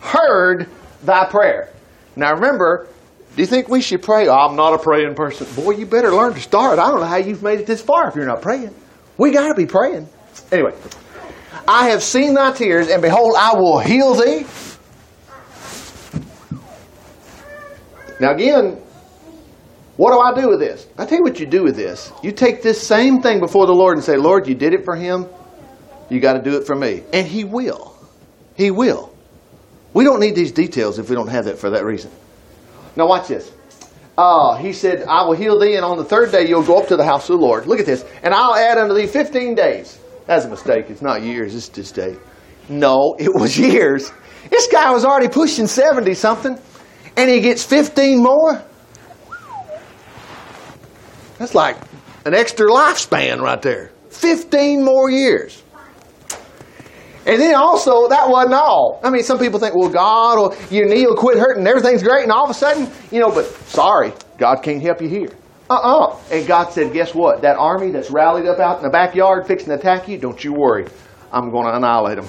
heard 0.00 0.68
thy 1.02 1.24
prayer. 1.24 1.70
Now 2.14 2.34
remember, 2.34 2.88
do 3.34 3.42
you 3.42 3.46
think 3.46 3.68
we 3.68 3.80
should 3.80 4.02
pray? 4.02 4.28
Oh, 4.28 4.34
I'm 4.34 4.54
not 4.54 4.74
a 4.74 4.78
praying 4.78 5.14
person. 5.14 5.46
Boy, 5.56 5.72
you 5.72 5.86
better 5.86 6.12
learn 6.12 6.34
to 6.34 6.40
start. 6.40 6.78
I 6.78 6.88
don't 6.88 7.00
know 7.00 7.06
how 7.06 7.16
you've 7.16 7.42
made 7.42 7.58
it 7.58 7.66
this 7.66 7.82
far 7.82 8.08
if 8.08 8.14
you're 8.14 8.26
not 8.26 8.42
praying. 8.42 8.74
We 9.16 9.30
got 9.30 9.48
to 9.48 9.54
be 9.54 9.66
praying. 9.66 10.08
Anyway, 10.52 10.74
I 11.66 11.88
have 11.88 12.02
seen 12.02 12.34
thy 12.34 12.52
tears, 12.52 12.88
and 12.88 13.00
behold, 13.00 13.34
I 13.38 13.54
will 13.56 13.78
heal 13.78 14.14
thee. 14.14 14.46
Now, 18.20 18.32
again, 18.32 18.80
what 19.96 20.12
do 20.12 20.18
I 20.20 20.40
do 20.40 20.48
with 20.48 20.60
this? 20.60 20.86
I 20.98 21.06
tell 21.06 21.18
you 21.18 21.24
what 21.24 21.38
you 21.38 21.46
do 21.46 21.62
with 21.62 21.76
this. 21.76 22.12
You 22.22 22.32
take 22.32 22.62
this 22.62 22.84
same 22.84 23.22
thing 23.22 23.38
before 23.38 23.66
the 23.66 23.72
Lord 23.72 23.96
and 23.96 24.04
say, 24.04 24.16
Lord, 24.16 24.48
you 24.48 24.54
did 24.54 24.72
it 24.72 24.84
for 24.84 24.96
him. 24.96 25.26
You 26.10 26.20
got 26.20 26.34
to 26.34 26.42
do 26.42 26.56
it 26.56 26.66
for 26.66 26.74
me. 26.74 27.02
And 27.12 27.26
he 27.26 27.44
will. 27.44 27.96
He 28.56 28.70
will. 28.70 29.14
We 29.92 30.02
don't 30.04 30.18
need 30.18 30.34
these 30.34 30.50
details 30.50 30.98
if 30.98 31.08
we 31.08 31.14
don't 31.14 31.28
have 31.28 31.44
that 31.44 31.58
for 31.58 31.70
that 31.70 31.84
reason. 31.84 32.10
Now, 32.96 33.06
watch 33.06 33.28
this. 33.28 33.52
Uh, 34.18 34.56
he 34.56 34.72
said, 34.72 35.04
I 35.08 35.24
will 35.24 35.34
heal 35.34 35.58
thee, 35.58 35.74
and 35.76 35.84
on 35.84 35.96
the 35.96 36.04
third 36.04 36.30
day 36.30 36.48
you'll 36.48 36.62
go 36.62 36.78
up 36.78 36.88
to 36.88 36.96
the 36.96 37.04
house 37.04 37.28
of 37.28 37.38
the 37.38 37.44
Lord. 37.44 37.66
Look 37.66 37.80
at 37.80 37.86
this. 37.86 38.04
And 38.22 38.34
I'll 38.34 38.54
add 38.54 38.78
unto 38.78 38.94
thee 38.94 39.06
15 39.06 39.54
days. 39.54 39.98
That's 40.26 40.44
a 40.44 40.48
mistake. 40.48 40.86
It's 40.88 41.02
not 41.02 41.22
years, 41.22 41.54
it's 41.54 41.68
just 41.68 41.94
day. 41.94 42.16
No, 42.68 43.16
it 43.18 43.32
was 43.32 43.58
years. 43.58 44.12
This 44.50 44.66
guy 44.68 44.90
was 44.92 45.04
already 45.04 45.28
pushing 45.28 45.66
70 45.66 46.14
something, 46.14 46.58
and 47.16 47.30
he 47.30 47.40
gets 47.40 47.64
15 47.64 48.22
more. 48.22 48.62
That's 51.44 51.54
like 51.54 51.76
an 52.24 52.32
extra 52.32 52.66
lifespan 52.66 53.42
right 53.42 53.60
there. 53.60 53.90
15 54.08 54.82
more 54.82 55.10
years. 55.10 55.62
And 57.26 57.38
then 57.38 57.54
also, 57.54 58.08
that 58.08 58.30
wasn't 58.30 58.54
all. 58.54 58.98
I 59.04 59.10
mean, 59.10 59.24
some 59.24 59.38
people 59.38 59.60
think, 59.60 59.74
well, 59.74 59.90
God, 59.90 60.38
or 60.38 60.56
your 60.74 60.88
knee 60.88 61.04
will 61.04 61.16
quit 61.16 61.36
hurting, 61.36 61.66
everything's 61.66 62.02
great, 62.02 62.22
and 62.22 62.32
all 62.32 62.44
of 62.44 62.50
a 62.50 62.54
sudden, 62.54 62.90
you 63.10 63.20
know, 63.20 63.30
but 63.30 63.44
sorry, 63.66 64.14
God 64.38 64.62
can't 64.62 64.80
help 64.80 65.02
you 65.02 65.08
here. 65.10 65.28
Uh-uh. 65.68 66.18
And 66.32 66.46
God 66.46 66.70
said, 66.70 66.94
guess 66.94 67.14
what? 67.14 67.42
That 67.42 67.58
army 67.58 67.90
that's 67.90 68.10
rallied 68.10 68.46
up 68.46 68.58
out 68.58 68.78
in 68.78 68.84
the 68.84 68.90
backyard 68.90 69.46
fixing 69.46 69.68
to 69.68 69.74
attack 69.74 70.08
you, 70.08 70.16
don't 70.16 70.42
you 70.42 70.54
worry. 70.54 70.86
I'm 71.30 71.50
going 71.50 71.66
to 71.66 71.76
annihilate 71.76 72.16
them. 72.16 72.26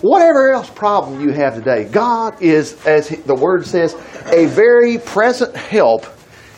Whatever 0.00 0.50
else 0.50 0.68
problem 0.68 1.20
you 1.20 1.30
have 1.30 1.54
today, 1.54 1.84
God 1.84 2.42
is, 2.42 2.84
as 2.84 3.10
the 3.10 3.34
word 3.36 3.64
says, 3.64 3.94
a 4.26 4.46
very 4.46 4.98
present 4.98 5.54
help 5.54 6.04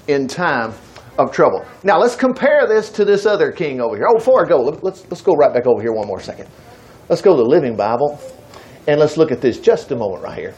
in 0.09 0.27
time 0.27 0.73
of 1.27 1.33
trouble. 1.33 1.65
Now 1.85 1.99
let's 1.99 2.17
compare 2.17 2.67
this 2.67 2.91
to 2.91 3.05
this 3.05 3.27
other 3.27 3.53
king 3.53 3.81
over 3.81 3.97
here. 3.97 4.07
Oh, 4.09 4.15
before 4.15 4.45
I 4.45 4.49
go, 4.49 4.61
let's 4.63 5.05
let's 5.11 5.23
go 5.23 5.35
right 5.35 5.53
back 5.53 5.67
over 5.67 5.81
here 5.81 5.93
one 5.93 6.07
more 6.07 6.21
second. 6.21 6.49
Let's 7.09 7.23
go 7.23 7.37
to 7.37 7.43
the 7.43 7.49
Living 7.49 7.77
Bible 7.77 8.21
and 8.87 8.99
let's 8.99 9.17
look 9.17 9.33
at 9.33 9.41
this 9.41 9.59
just 9.59 9.91
a 9.91 9.97
moment 9.97 10.23
right 10.23 10.39
here. 10.39 10.55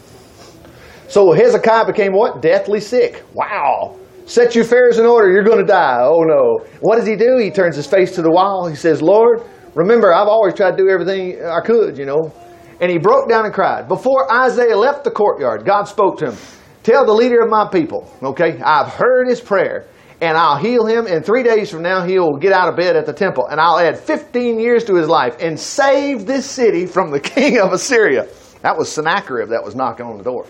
So 1.08 1.32
Hezekiah 1.32 1.86
became 1.86 2.12
what? 2.12 2.40
Deathly 2.40 2.80
sick. 2.80 3.24
Wow. 3.34 3.98
Set 4.24 4.54
your 4.54 4.64
affairs 4.64 4.98
in 4.98 5.06
order. 5.06 5.30
You're 5.30 5.44
going 5.44 5.58
to 5.58 5.66
die. 5.66 5.98
Oh 6.00 6.22
no. 6.22 6.64
What 6.80 6.96
does 6.96 7.06
he 7.06 7.16
do? 7.16 7.38
He 7.38 7.50
turns 7.50 7.76
his 7.76 7.86
face 7.86 8.14
to 8.14 8.22
the 8.22 8.30
wall. 8.30 8.66
He 8.66 8.76
says, 8.76 9.02
Lord, 9.02 9.42
remember, 9.74 10.14
I've 10.14 10.28
always 10.28 10.54
tried 10.54 10.72
to 10.72 10.76
do 10.76 10.88
everything 10.88 11.44
I 11.44 11.60
could, 11.60 11.98
you 11.98 12.06
know. 12.06 12.32
And 12.80 12.90
he 12.90 12.98
broke 12.98 13.28
down 13.28 13.44
and 13.44 13.54
cried. 13.54 13.88
Before 13.88 14.32
Isaiah 14.32 14.76
left 14.76 15.04
the 15.04 15.10
courtyard, 15.10 15.64
God 15.64 15.84
spoke 15.84 16.18
to 16.18 16.30
him. 16.30 16.36
Tell 16.82 17.04
the 17.06 17.12
leader 17.12 17.40
of 17.40 17.48
my 17.48 17.68
people, 17.70 18.10
okay, 18.22 18.60
I've 18.60 18.92
heard 18.92 19.28
his 19.28 19.40
prayer 19.40 19.86
and 20.22 20.38
I'll 20.38 20.56
heal 20.56 20.86
him. 20.86 21.06
And 21.06 21.26
three 21.26 21.42
days 21.42 21.68
from 21.68 21.82
now, 21.82 22.04
he'll 22.04 22.36
get 22.36 22.52
out 22.52 22.68
of 22.68 22.76
bed 22.76 22.94
at 22.94 23.06
the 23.06 23.12
temple, 23.12 23.48
and 23.48 23.60
I'll 23.60 23.78
add 23.78 23.98
15 23.98 24.58
years 24.58 24.84
to 24.84 24.94
his 24.94 25.08
life 25.08 25.36
and 25.40 25.58
save 25.58 26.26
this 26.26 26.48
city 26.48 26.86
from 26.86 27.10
the 27.10 27.20
king 27.34 27.58
of 27.58 27.72
Assyria. 27.72 28.28
That 28.62 28.78
was 28.78 28.90
Sennacherib 28.90 29.48
that 29.48 29.62
was 29.64 29.74
knocking 29.74 30.06
on 30.06 30.16
the 30.16 30.24
door. 30.24 30.46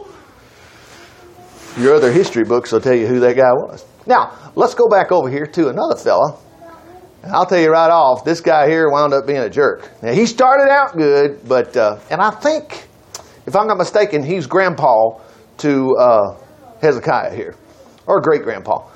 Your 1.78 1.94
other 1.94 2.12
history 2.12 2.44
books 2.44 2.70
will 2.70 2.82
tell 2.82 2.94
you 2.94 3.06
who 3.06 3.18
that 3.20 3.34
guy 3.34 3.50
was. 3.50 3.86
Now, 4.06 4.52
let's 4.54 4.74
go 4.74 4.88
back 4.88 5.10
over 5.10 5.30
here 5.30 5.46
to 5.46 5.68
another 5.70 5.96
fella. 5.96 6.38
And 7.22 7.32
I'll 7.32 7.46
tell 7.46 7.58
you 7.58 7.70
right 7.70 7.90
off, 7.90 8.24
this 8.26 8.42
guy 8.42 8.68
here 8.68 8.90
wound 8.90 9.14
up 9.14 9.26
being 9.26 9.38
a 9.38 9.48
jerk. 9.48 9.88
Now, 10.02 10.12
he 10.12 10.26
started 10.26 10.70
out 10.70 10.94
good, 10.94 11.48
but, 11.48 11.74
uh, 11.76 11.98
and 12.10 12.20
I 12.20 12.30
think, 12.30 12.86
if 13.46 13.56
I'm 13.56 13.68
not 13.68 13.78
mistaken, 13.78 14.22
he's 14.22 14.46
grandpa 14.46 15.18
to 15.58 15.96
uh, 15.96 16.36
Hezekiah 16.82 17.34
here, 17.34 17.54
or 18.06 18.20
great 18.20 18.42
grandpa. 18.42 18.91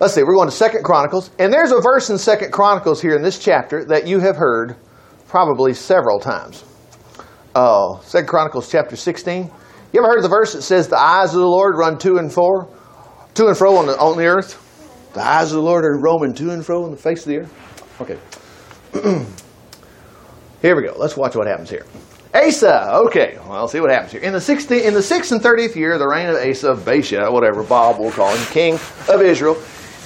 Let's 0.00 0.14
see, 0.14 0.22
we're 0.22 0.34
going 0.34 0.48
to 0.48 0.54
Second 0.54 0.82
Chronicles, 0.82 1.30
and 1.38 1.52
there's 1.52 1.72
a 1.72 1.80
verse 1.82 2.08
in 2.08 2.16
Second 2.16 2.52
Chronicles 2.52 3.02
here 3.02 3.14
in 3.14 3.20
this 3.20 3.38
chapter 3.38 3.84
that 3.84 4.06
you 4.06 4.18
have 4.20 4.34
heard 4.34 4.76
probably 5.28 5.74
several 5.74 6.18
times. 6.18 6.64
Uh, 7.54 8.00
Second 8.00 8.28
Chronicles 8.28 8.70
chapter 8.70 8.96
16. 8.96 9.50
You 9.92 10.00
ever 10.00 10.08
heard 10.08 10.24
the 10.24 10.28
verse 10.30 10.54
that 10.54 10.62
says, 10.62 10.88
The 10.88 10.98
eyes 10.98 11.34
of 11.34 11.40
the 11.40 11.46
Lord 11.46 11.76
run 11.76 11.98
to 11.98 12.16
and 12.16 12.32
fro, 12.32 12.74
to 13.34 13.48
and 13.48 13.56
fro 13.58 13.76
on 13.76 13.88
the, 13.88 13.98
on 13.98 14.16
the 14.16 14.24
earth? 14.24 15.10
The 15.12 15.20
eyes 15.20 15.52
of 15.52 15.56
the 15.56 15.62
Lord 15.62 15.84
are 15.84 16.00
roaming 16.00 16.32
to 16.36 16.50
and 16.50 16.64
fro 16.64 16.84
on 16.84 16.92
the 16.92 16.96
face 16.96 17.26
of 17.26 17.28
the 17.28 17.38
earth. 17.40 18.00
Okay. 18.00 18.18
here 20.62 20.76
we 20.76 20.82
go. 20.82 20.94
Let's 20.96 21.18
watch 21.18 21.36
what 21.36 21.46
happens 21.46 21.68
here. 21.68 21.84
Asa. 22.32 22.94
Okay, 23.06 23.38
well, 23.46 23.68
see 23.68 23.80
what 23.80 23.90
happens 23.90 24.12
here. 24.12 24.22
In 24.22 24.32
the 24.32 24.40
60, 24.40 24.82
in 24.82 24.94
the 24.94 25.02
sixth 25.02 25.30
and 25.30 25.42
thirtieth 25.42 25.76
year, 25.76 25.98
the 25.98 26.08
reign 26.08 26.28
of 26.28 26.36
Asa, 26.36 26.74
Baasha, 26.74 27.30
whatever 27.30 27.62
Bob 27.62 27.98
will 27.98 28.12
call 28.12 28.34
him, 28.34 28.46
king 28.46 28.74
of 29.08 29.20
Israel, 29.20 29.60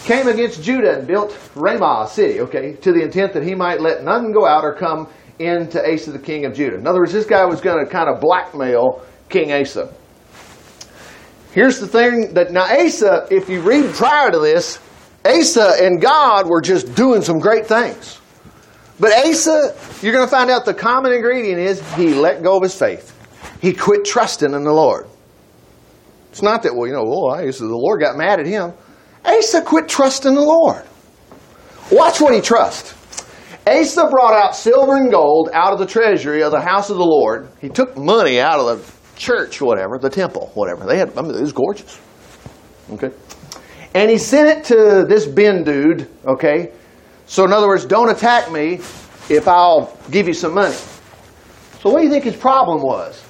came 0.05 0.29
against 0.29 0.63
Judah 0.63 0.99
and 0.99 1.07
built 1.07 1.37
Ramah 1.55 2.09
city, 2.09 2.41
okay, 2.43 2.75
to 2.75 2.93
the 2.93 3.03
intent 3.03 3.33
that 3.33 3.43
he 3.43 3.55
might 3.55 3.81
let 3.81 4.05
none 4.05 4.33
go 4.33 4.47
out 4.47 4.65
or 4.65 4.75
come 4.75 5.09
into 5.39 5.81
Asa 5.81 6.13
the 6.13 6.19
king 6.19 6.45
of 6.45 6.55
Judah. 6.55 6.77
In 6.77 6.87
other 6.87 7.01
words, 7.01 7.13
this 7.13 7.27
guy 7.27 7.45
was 7.45 7.61
going 7.61 7.85
to 7.85 7.91
kind 7.91 8.09
of 8.09 8.21
blackmail 8.21 9.03
King 9.29 9.53
Asa. 9.53 9.93
Here's 11.53 11.81
the 11.81 11.87
thing 11.87 12.35
that 12.35 12.53
now 12.53 12.65
Asa, 12.65 13.27
if 13.31 13.49
you 13.49 13.61
read 13.61 13.95
prior 13.95 14.31
to 14.31 14.39
this, 14.39 14.79
Asa 15.25 15.77
and 15.81 16.01
God 16.01 16.49
were 16.49 16.61
just 16.61 16.95
doing 16.95 17.23
some 17.23 17.39
great 17.39 17.67
things. 17.67 18.21
But 19.01 19.13
Asa, 19.27 19.75
you're 20.03 20.13
going 20.13 20.27
to 20.27 20.31
find 20.31 20.51
out 20.51 20.65
the 20.65 20.75
common 20.75 21.13
ingredient 21.13 21.59
is 21.59 21.81
he 21.95 22.15
let 22.15 22.43
go 22.43 22.57
of 22.57 22.63
his 22.63 22.77
faith. 22.79 23.11
He 23.61 23.73
quit 23.73 24.05
trusting 24.05 24.53
in 24.53 24.65
the 24.65 24.73
Lord. 24.73 25.07
It's 26.31 26.43
not 26.43 26.63
that, 26.65 26.75
well, 26.75 26.87
you 26.87 26.93
know, 26.93 27.05
oh, 27.05 27.27
well, 27.27 27.49
Asa, 27.49 27.65
the 27.65 27.77
Lord 27.77 28.01
got 28.01 28.17
mad 28.17 28.39
at 28.41 28.47
him. 28.47 28.73
Asa 29.25 29.63
quit 29.63 29.89
trusting 29.89 30.35
the 30.35 30.41
Lord. 30.41 30.85
Watch 31.91 32.21
what 32.21 32.35
he 32.35 32.41
trusts. 32.41 32.95
Asa 33.67 34.09
brought 34.11 34.35
out 34.35 34.55
silver 34.55 34.97
and 34.97 35.11
gold 35.11 35.49
out 35.55 35.73
of 35.73 35.79
the 35.79 35.87
treasury 35.87 36.43
of 36.43 36.51
the 36.51 36.61
house 36.61 36.91
of 36.91 36.99
the 36.99 37.05
Lord. 37.05 37.49
He 37.61 37.69
took 37.69 37.97
money 37.97 38.39
out 38.39 38.61
of 38.61 38.67
the 38.67 39.19
church, 39.19 39.61
whatever, 39.61 39.99
the 39.99 40.11
temple, 40.11 40.51
whatever. 40.55 40.85
They 40.85 40.99
had, 40.99 41.17
I 41.17 41.23
mean, 41.23 41.35
it 41.35 41.41
was 41.41 41.53
gorgeous. 41.53 41.99
Okay. 42.91 43.11
And 43.95 44.11
he 44.11 44.19
sent 44.19 44.49
it 44.49 44.65
to 44.65 45.07
this 45.09 45.27
Ben 45.27 45.65
dude, 45.65 46.09
okay? 46.27 46.73
So, 47.27 47.45
in 47.45 47.53
other 47.53 47.69
words, 47.69 47.87
don't 47.87 48.11
attack 48.11 48.51
me 48.51 48.81
if 49.31 49.49
I'll 49.49 49.97
give 50.11 50.29
you 50.29 50.35
some 50.35 50.55
money. 50.55 50.75
So, 51.81 51.91
what 51.91 52.01
do 52.01 52.05
you 52.05 52.11
think 52.11 52.25
his 52.25 52.37
problem 52.37 52.83
was? 52.83 53.25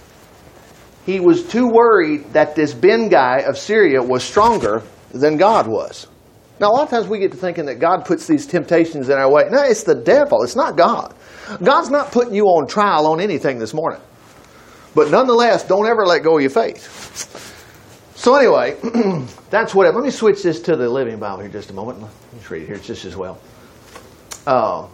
He 1.06 1.20
was 1.20 1.46
too 1.46 1.68
worried 1.68 2.32
that 2.32 2.56
this 2.56 2.72
Ben 2.72 3.08
guy 3.08 3.40
of 3.40 3.58
Syria 3.58 4.02
was 4.02 4.24
stronger 4.24 4.82
than 5.14 5.36
God 5.36 5.66
was. 5.66 6.06
Now, 6.60 6.70
a 6.70 6.72
lot 6.72 6.82
of 6.84 6.90
times 6.90 7.08
we 7.08 7.18
get 7.18 7.32
to 7.32 7.36
thinking 7.36 7.66
that 7.66 7.76
God 7.76 8.04
puts 8.04 8.26
these 8.26 8.46
temptations 8.46 9.08
in 9.08 9.18
our 9.18 9.30
way. 9.30 9.48
No, 9.50 9.62
it's 9.62 9.82
the 9.82 9.94
devil. 9.94 10.42
It's 10.42 10.54
not 10.54 10.76
God. 10.76 11.14
God's 11.62 11.90
not 11.90 12.12
putting 12.12 12.34
you 12.34 12.44
on 12.44 12.68
trial 12.68 13.06
on 13.06 13.20
anything 13.20 13.58
this 13.58 13.74
morning. 13.74 14.00
But 14.94 15.10
nonetheless, 15.10 15.66
don't 15.66 15.86
ever 15.86 16.06
let 16.06 16.22
go 16.22 16.36
of 16.36 16.42
your 16.42 16.50
faith. 16.50 17.12
So 18.14 18.36
anyway, 18.36 18.76
that's 19.50 19.74
what. 19.74 19.92
Let 19.92 20.04
me 20.04 20.10
switch 20.10 20.42
this 20.42 20.60
to 20.62 20.76
the 20.76 20.88
Living 20.88 21.18
Bible 21.18 21.42
here 21.42 21.50
just 21.50 21.70
a 21.70 21.74
moment. 21.74 22.00
Let 22.00 22.10
me 22.10 22.40
read 22.48 22.62
it 22.62 22.66
here 22.66 22.78
just 22.78 23.04
as 23.04 23.16
well. 23.16 23.38
Uh, 24.46 24.86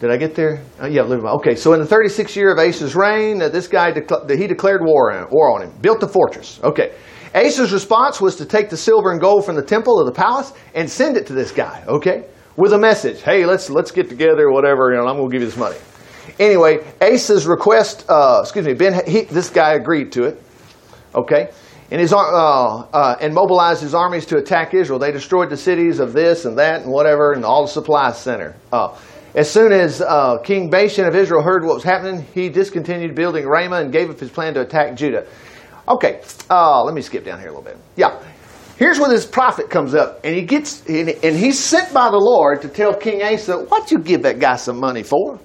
did 0.00 0.10
I 0.10 0.16
get 0.16 0.34
there? 0.34 0.62
Uh, 0.80 0.86
yeah, 0.86 1.02
Living 1.02 1.24
Bible. 1.24 1.36
Okay, 1.40 1.56
so 1.56 1.74
in 1.74 1.80
the 1.80 1.86
36th 1.86 2.36
year 2.36 2.52
of 2.52 2.58
Asa's 2.58 2.94
reign, 2.94 3.42
uh, 3.42 3.48
this 3.48 3.66
guy 3.66 3.90
that 3.90 4.36
he 4.38 4.46
declared 4.46 4.82
war 4.82 5.12
on, 5.12 5.28
war 5.30 5.54
on 5.54 5.62
him, 5.62 5.72
built 5.82 6.00
the 6.00 6.08
fortress. 6.08 6.60
Okay, 6.62 6.94
Asa's 7.34 7.72
response 7.72 8.20
was 8.20 8.36
to 8.36 8.44
take 8.44 8.70
the 8.70 8.76
silver 8.76 9.12
and 9.12 9.20
gold 9.20 9.44
from 9.44 9.56
the 9.56 9.62
temple 9.62 10.00
of 10.00 10.06
the 10.06 10.12
palace 10.12 10.52
and 10.74 10.90
send 10.90 11.16
it 11.16 11.26
to 11.26 11.32
this 11.32 11.52
guy, 11.52 11.84
okay? 11.86 12.24
With 12.56 12.72
a 12.72 12.78
message. 12.78 13.22
Hey, 13.22 13.46
let's 13.46 13.70
let's 13.70 13.92
get 13.92 14.08
together, 14.08 14.50
whatever, 14.50 14.90
you 14.90 14.96
know, 14.98 15.06
I'm 15.06 15.16
going 15.16 15.30
to 15.30 15.32
give 15.32 15.42
you 15.42 15.48
this 15.48 15.56
money. 15.56 15.76
Anyway, 16.38 16.78
Asa's 17.00 17.46
request, 17.46 18.04
uh, 18.08 18.40
excuse 18.42 18.66
me, 18.66 18.74
Ben, 18.74 19.06
he, 19.06 19.22
this 19.22 19.50
guy 19.50 19.74
agreed 19.74 20.12
to 20.12 20.24
it, 20.24 20.42
okay? 21.14 21.50
And, 21.90 22.00
his, 22.00 22.12
uh, 22.12 22.18
uh, 22.18 23.16
and 23.20 23.34
mobilized 23.34 23.82
his 23.82 23.94
armies 23.94 24.26
to 24.26 24.36
attack 24.36 24.74
Israel. 24.74 24.98
They 24.98 25.12
destroyed 25.12 25.50
the 25.50 25.56
cities 25.56 25.98
of 25.98 26.12
this 26.12 26.44
and 26.44 26.58
that 26.58 26.82
and 26.82 26.92
whatever 26.92 27.32
and 27.32 27.44
all 27.44 27.62
the 27.62 27.72
supply 27.72 28.12
center. 28.12 28.54
Uh, 28.72 28.96
As 29.34 29.48
soon 29.48 29.72
as 29.72 30.00
uh, 30.00 30.38
King 30.38 30.70
Baasha 30.70 31.06
of 31.06 31.14
Israel 31.14 31.42
heard 31.42 31.64
what 31.64 31.74
was 31.74 31.84
happening, 31.84 32.26
he 32.34 32.48
discontinued 32.48 33.14
building 33.14 33.46
Ramah 33.46 33.76
and 33.76 33.92
gave 33.92 34.10
up 34.10 34.18
his 34.18 34.30
plan 34.30 34.54
to 34.54 34.60
attack 34.60 34.96
Judah. 34.96 35.24
Okay, 35.88 36.20
uh, 36.48 36.82
let 36.84 36.94
me 36.94 37.02
skip 37.02 37.24
down 37.24 37.38
here 37.38 37.48
a 37.48 37.52
little 37.52 37.64
bit. 37.64 37.76
Yeah, 37.96 38.22
here's 38.76 38.98
where 38.98 39.08
this 39.08 39.26
prophet 39.26 39.70
comes 39.70 39.94
up, 39.94 40.20
and 40.24 40.34
he 40.34 40.42
gets 40.42 40.86
and 40.86 41.36
he's 41.36 41.58
sent 41.58 41.92
by 41.92 42.10
the 42.10 42.18
Lord 42.18 42.62
to 42.62 42.68
tell 42.68 42.94
King 42.94 43.22
Asa, 43.22 43.58
"What 43.58 43.90
you 43.90 43.98
give 43.98 44.22
that 44.22 44.38
guy 44.38 44.56
some 44.56 44.78
money 44.78 45.02
for?" 45.02 45.38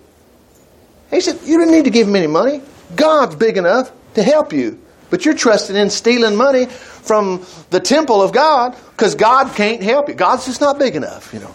He 1.10 1.22
said, 1.22 1.40
"You 1.44 1.58
didn't 1.58 1.74
need 1.74 1.86
to 1.86 1.92
give 1.92 2.08
him 2.08 2.16
any 2.16 2.28
money. 2.28 2.62
God's 2.96 3.36
big 3.36 3.58
enough 3.58 3.92
to 4.14 4.24
help 4.24 4.54
you, 4.54 4.78
but 5.10 5.26
you're 5.26 5.34
trusting 5.36 5.76
in 5.76 5.90
stealing 5.90 6.36
money 6.36 6.66
from 6.66 7.46
the 7.70 7.80
temple 7.80 8.22
of 8.22 8.32
God 8.32 8.76
because 8.92 9.16
God 9.16 9.54
can't 9.56 9.82
help 9.82 10.10
you. 10.10 10.16
God's 10.16 10.46
just 10.46 10.62
not 10.62 10.78
big 10.78 10.96
enough, 10.96 11.34
you 11.34 11.40
know." 11.40 11.54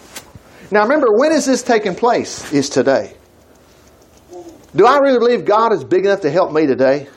Now 0.73 0.83
remember, 0.83 1.09
when 1.11 1.33
is 1.33 1.47
this 1.47 1.62
taking 1.62 1.95
place? 1.95 2.53
Is 2.53 2.69
today. 2.69 3.14
Do 4.75 4.87
I 4.87 4.99
really 4.99 5.19
believe 5.19 5.45
God 5.45 5.73
is 5.73 5.83
big 5.83 6.07
enough 6.07 6.21
to 6.21 6.31
help 6.31 6.53
me 6.53 6.66
today? 6.66 7.09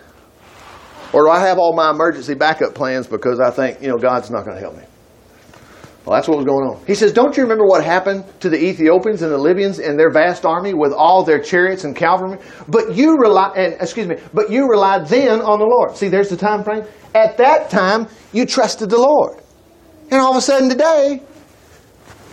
Or 1.13 1.23
do 1.23 1.29
I 1.29 1.39
have 1.41 1.59
all 1.59 1.73
my 1.73 1.91
emergency 1.91 2.33
backup 2.33 2.73
plans 2.73 3.07
because 3.07 3.39
I 3.39 3.51
think, 3.51 3.81
you 3.81 3.87
know, 3.87 3.97
God's 3.97 4.31
not 4.31 4.45
going 4.45 4.55
to 4.57 4.61
help 4.61 4.75
me? 4.75 4.83
Well, 6.05 6.17
that's 6.17 6.27
what 6.27 6.37
was 6.37 6.45
going 6.45 6.67
on. 6.67 6.85
He 6.85 6.95
says, 6.95 7.13
Don't 7.13 7.37
you 7.37 7.43
remember 7.43 7.65
what 7.65 7.83
happened 7.83 8.25
to 8.41 8.49
the 8.49 8.61
Ethiopians 8.61 9.21
and 9.21 9.31
the 9.31 9.37
Libyans 9.37 9.79
and 9.79 9.97
their 9.97 10.11
vast 10.11 10.45
army 10.45 10.73
with 10.73 10.91
all 10.91 11.23
their 11.23 11.39
chariots 11.39 11.85
and 11.85 11.95
cavalry? 11.95 12.39
But 12.67 12.93
you 12.93 13.17
rely 13.17 13.53
and 13.55 13.75
excuse 13.75 14.07
me, 14.07 14.17
but 14.33 14.51
you 14.51 14.67
relied 14.67 15.07
then 15.07 15.39
on 15.39 15.59
the 15.59 15.65
Lord. 15.65 15.95
See, 15.95 16.09
there's 16.09 16.29
the 16.29 16.35
time 16.35 16.63
frame. 16.63 16.83
At 17.15 17.37
that 17.37 17.69
time, 17.69 18.07
you 18.33 18.45
trusted 18.45 18.89
the 18.89 18.97
Lord. 18.97 19.41
And 20.11 20.19
all 20.19 20.31
of 20.31 20.37
a 20.37 20.41
sudden 20.41 20.67
today, 20.67 21.21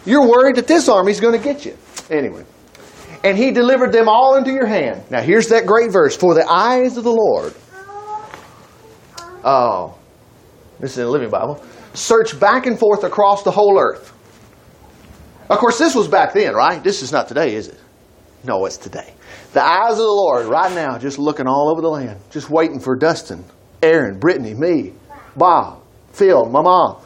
you're 0.05 0.29
worried 0.29 0.57
that 0.57 0.67
this 0.67 0.89
army's 0.89 1.21
going 1.21 1.39
to 1.39 1.45
get 1.45 1.65
you. 1.65 1.77
Anyway. 2.11 2.45
And 3.23 3.39
he 3.39 3.53
delivered 3.53 3.93
them 3.93 4.09
all 4.09 4.35
into 4.37 4.51
your 4.51 4.67
hand. 4.67 5.05
Now 5.11 5.21
here's 5.21 5.49
that 5.49 5.67
great 5.67 5.93
verse. 5.93 6.17
For 6.17 6.35
the 6.35 6.51
eyes 6.51 6.97
of 6.97 7.05
the 7.05 7.13
Lord. 7.13 7.55
Oh. 9.45 9.97
This 10.79 10.93
is 10.93 10.99
in 10.99 11.05
the 11.05 11.11
Living 11.11 11.31
Bible. 11.31 11.63
Search 11.95 12.39
back 12.39 12.67
and 12.67 12.79
forth 12.79 13.05
across 13.05 13.43
the 13.43 13.51
whole 13.51 13.79
earth. 13.79 14.13
Of 15.49 15.59
course, 15.59 15.79
this 15.79 15.95
was 15.95 16.09
back 16.09 16.33
then, 16.33 16.55
right? 16.55 16.83
This 16.83 17.03
is 17.03 17.13
not 17.13 17.29
today, 17.29 17.55
is 17.55 17.69
it? 17.69 17.79
No, 18.45 18.65
it's 18.67 18.77
today. 18.77 19.13
The 19.53 19.63
eyes 19.63 19.93
of 19.93 19.99
the 19.99 20.05
Lord 20.05 20.47
right 20.47 20.73
now 20.73 20.97
just 20.97 21.19
looking 21.19 21.47
all 21.47 21.71
over 21.71 21.81
the 21.81 21.89
land, 21.89 22.21
just 22.31 22.49
waiting 22.49 22.79
for 22.79 22.97
Dustin, 22.97 23.45
Aaron, 23.83 24.19
Brittany, 24.19 24.55
me, 24.55 24.95
Bob, 25.37 25.83
Phil, 26.13 26.47
my 26.47 26.63
mom, 26.63 27.03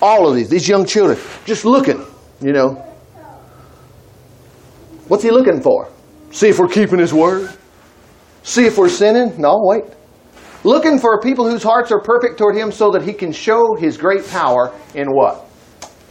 all 0.00 0.28
of 0.28 0.34
these, 0.34 0.48
these 0.48 0.66
young 0.66 0.86
children, 0.86 1.18
just 1.44 1.64
looking 1.64 2.04
you 2.42 2.52
know. 2.52 2.74
What's 5.08 5.22
he 5.22 5.30
looking 5.30 5.60
for? 5.60 5.88
See 6.30 6.48
if 6.48 6.58
we're 6.58 6.68
keeping 6.68 6.98
his 6.98 7.12
word? 7.12 7.50
See 8.42 8.66
if 8.66 8.76
we're 8.76 8.88
sinning? 8.88 9.40
No, 9.40 9.60
wait. 9.62 9.84
Looking 10.64 10.98
for 10.98 11.20
people 11.20 11.48
whose 11.48 11.62
hearts 11.62 11.90
are 11.90 12.00
perfect 12.00 12.38
toward 12.38 12.56
him 12.56 12.70
so 12.70 12.90
that 12.92 13.02
he 13.02 13.12
can 13.12 13.32
show 13.32 13.74
his 13.74 13.96
great 13.96 14.26
power 14.28 14.72
in 14.94 15.08
what? 15.08 15.48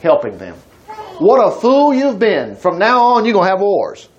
Helping 0.01 0.37
them. 0.37 0.55
What 1.19 1.37
a 1.37 1.51
fool 1.51 1.93
you've 1.93 2.19
been. 2.19 2.55
From 2.55 2.77
now 2.77 2.99
on, 3.01 3.23
you're 3.23 3.33
going 3.33 3.45
to 3.45 3.51
have 3.51 3.61
wars. 3.61 4.09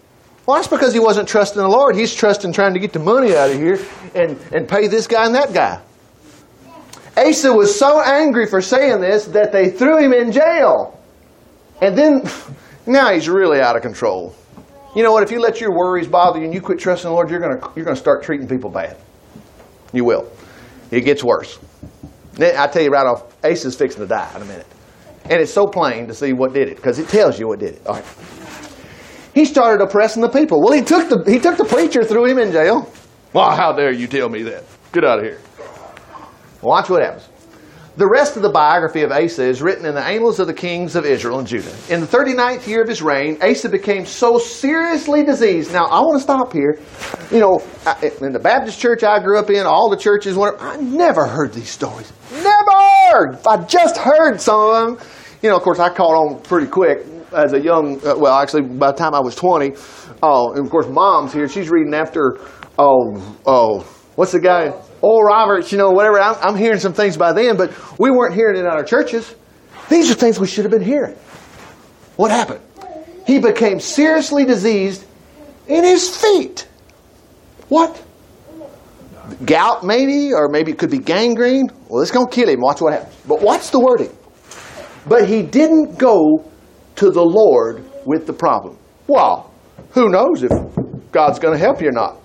Well, 0.46 0.56
that's 0.56 0.68
because 0.68 0.92
he 0.92 1.00
wasn't 1.00 1.28
trusting 1.28 1.60
the 1.60 1.68
Lord. 1.68 1.96
He's 1.96 2.14
trusting 2.14 2.52
trying 2.52 2.74
to 2.74 2.80
get 2.80 2.92
the 2.92 2.98
money 2.98 3.36
out 3.36 3.50
of 3.50 3.56
here 3.56 3.78
and, 4.14 4.38
and 4.52 4.68
pay 4.68 4.88
this 4.88 5.06
guy 5.06 5.26
and 5.26 5.34
that 5.34 5.52
guy. 5.52 5.80
Asa 7.16 7.52
was 7.52 7.78
so 7.78 8.00
angry 8.00 8.46
for 8.46 8.62
saying 8.62 9.00
this 9.00 9.26
that 9.26 9.52
they 9.52 9.68
threw 9.68 9.98
him 9.98 10.14
in 10.14 10.32
jail. 10.32 10.98
And 11.82 11.96
then, 11.96 12.22
now 12.86 13.12
he's 13.12 13.28
really 13.28 13.60
out 13.60 13.76
of 13.76 13.82
control. 13.82 14.34
You 14.96 15.02
know 15.02 15.12
what? 15.12 15.22
If 15.22 15.30
you 15.30 15.40
let 15.40 15.60
your 15.60 15.76
worries 15.76 16.08
bother 16.08 16.38
you 16.38 16.46
and 16.46 16.54
you 16.54 16.60
quit 16.60 16.78
trusting 16.78 17.08
the 17.08 17.14
Lord, 17.14 17.30
you're 17.30 17.40
going 17.40 17.58
to 17.58 17.72
you're 17.76 17.84
going 17.84 17.96
to 17.96 18.00
start 18.00 18.22
treating 18.22 18.46
people 18.46 18.70
bad. 18.70 18.96
You 19.92 20.05
will. 20.05 20.31
It 20.90 21.02
gets 21.02 21.22
worse. 21.22 21.59
Then 22.35 22.57
I 22.57 22.66
tell 22.66 22.83
you 22.83 22.90
right 22.90 23.07
off, 23.07 23.24
Ace 23.44 23.64
is 23.64 23.76
fixing 23.76 24.02
to 24.02 24.07
die 24.07 24.31
in 24.35 24.42
a 24.42 24.44
minute. 24.44 24.66
And 25.24 25.40
it's 25.40 25.52
so 25.52 25.66
plain 25.66 26.07
to 26.09 26.14
see 26.14 26.33
what 26.33 26.52
did 26.52 26.68
it 26.68 26.76
because 26.76 26.98
it 26.98 27.09
tells 27.09 27.38
you 27.38 27.48
what 27.48 27.61
did 27.61 27.74
it. 27.74 27.87
All 27.87 27.94
right. 27.94 28.05
He 29.35 29.44
started 29.44 29.83
oppressing 29.83 30.22
the 30.22 30.28
people. 30.28 30.61
Well, 30.61 30.72
he 30.72 30.83
took 30.83 31.09
the 31.09 31.31
he 31.31 31.38
took 31.38 31.57
the 31.57 31.64
preacher, 31.64 32.05
threw 32.05 32.26
him 32.26 32.38
in 32.38 32.52
jail. 32.52 32.90
Well, 33.33 33.50
how 33.50 33.72
dare 33.72 33.92
you 33.92 34.07
tell 34.07 34.28
me 34.28 34.42
that? 34.42 34.64
Get 34.92 35.05
out 35.05 35.20
of 35.20 35.24
here. 35.24 35.40
Watch 36.61 36.90
what 36.90 37.02
happens. 37.02 37.28
The 37.94 38.09
rest 38.09 38.37
of 38.37 38.42
the 38.42 38.48
biography 38.48 39.02
of 39.02 39.12
Asa 39.12 39.44
is 39.44 39.61
written 39.61 39.85
in 39.85 39.94
the 39.94 40.00
Annals 40.00 40.40
of 40.40 40.46
the 40.46 40.55
Kings 40.55 40.96
of 40.96 41.05
Israel 41.05 41.40
and 41.40 41.46
Judah. 41.46 41.74
In 41.90 42.00
the 42.00 42.07
39th 42.07 42.66
year 42.66 42.81
of 42.81 42.88
his 42.88 43.02
reign, 43.02 43.37
Asa 43.42 43.68
became 43.68 44.07
so 44.07 44.38
seriously 44.38 45.22
diseased. 45.22 45.74
Now, 45.74 45.85
I 45.85 46.00
want 46.00 46.16
to 46.16 46.22
stop 46.22 46.55
here. 46.55 46.81
You 47.31 47.40
know, 47.40 47.62
in 48.22 48.33
the 48.33 48.38
Baptist 48.38 48.81
church 48.81 49.05
I 49.05 49.22
grew 49.22 49.38
up 49.38 49.50
in, 49.50 49.66
all 49.66 49.90
the 49.90 49.98
churches, 49.98 50.38
I 50.38 50.78
never 50.78 51.26
heard 51.26 51.52
these 51.52 51.68
stories. 51.68 52.11
Never! 52.33 53.38
I 53.46 53.62
just 53.68 53.98
heard 53.98 54.40
some 54.40 54.61
of 54.61 54.98
them. 54.98 55.07
You 55.42 55.50
know, 55.50 55.57
of 55.57 55.62
course, 55.62 55.78
I 55.78 55.90
caught 55.90 56.14
on 56.14 56.40
pretty 56.40 56.68
quick 56.68 57.05
as 57.35 57.52
a 57.52 57.61
young, 57.61 57.98
uh, 58.07 58.14
well, 58.16 58.38
actually, 58.38 58.62
by 58.62 58.92
the 58.92 58.96
time 58.96 59.14
I 59.14 59.20
was 59.20 59.37
20. 59.37 59.72
Oh, 60.22 60.52
and 60.52 60.64
of 60.64 60.70
course, 60.70 60.87
mom's 60.88 61.35
here. 61.35 61.46
She's 61.46 61.68
reading 61.68 61.92
after, 61.92 62.38
oh, 62.78 63.37
oh, 63.44 63.81
what's 64.14 64.33
the 64.33 64.40
guy? 64.40 64.72
Oral 65.02 65.22
Roberts, 65.24 65.72
you 65.72 65.78
know, 65.78 65.90
whatever. 65.90 66.20
I'm, 66.20 66.36
I'm 66.40 66.56
hearing 66.56 66.78
some 66.78 66.94
things 66.94 67.16
by 67.16 67.32
then, 67.32 67.56
but 67.56 67.72
we 67.98 68.10
weren't 68.10 68.34
hearing 68.34 68.56
it 68.56 68.60
in 68.60 68.66
our 68.66 68.84
churches. 68.84 69.34
These 69.88 70.10
are 70.10 70.14
things 70.14 70.38
we 70.38 70.46
should 70.46 70.64
have 70.64 70.70
been 70.70 70.82
hearing. 70.82 71.16
What 72.16 72.30
happened? 72.30 72.60
He 73.26 73.38
became 73.38 73.80
seriously 73.80 74.44
diseased 74.44 75.04
in 75.66 75.84
his 75.84 76.16
feet. 76.16 76.68
What? 77.68 78.02
Gout, 79.44 79.84
maybe, 79.84 80.32
or 80.32 80.48
maybe 80.48 80.72
it 80.72 80.78
could 80.78 80.90
be 80.90 80.98
gangrene. 80.98 81.68
Well, 81.88 82.02
it's 82.02 82.10
going 82.10 82.28
to 82.28 82.32
kill 82.34 82.48
him. 82.48 82.60
Watch 82.60 82.80
what 82.80 82.92
happens. 82.92 83.14
But 83.26 83.42
watch 83.42 83.70
the 83.70 83.80
wording. 83.80 84.16
But 85.06 85.28
he 85.28 85.42
didn't 85.42 85.98
go 85.98 86.44
to 86.96 87.10
the 87.10 87.24
Lord 87.24 87.84
with 88.04 88.26
the 88.26 88.32
problem. 88.32 88.78
Well, 89.06 89.52
who 89.90 90.10
knows 90.10 90.42
if 90.42 90.52
God's 91.10 91.38
going 91.38 91.54
to 91.54 91.58
help 91.58 91.80
you 91.80 91.88
or 91.88 91.92
not? 91.92 92.18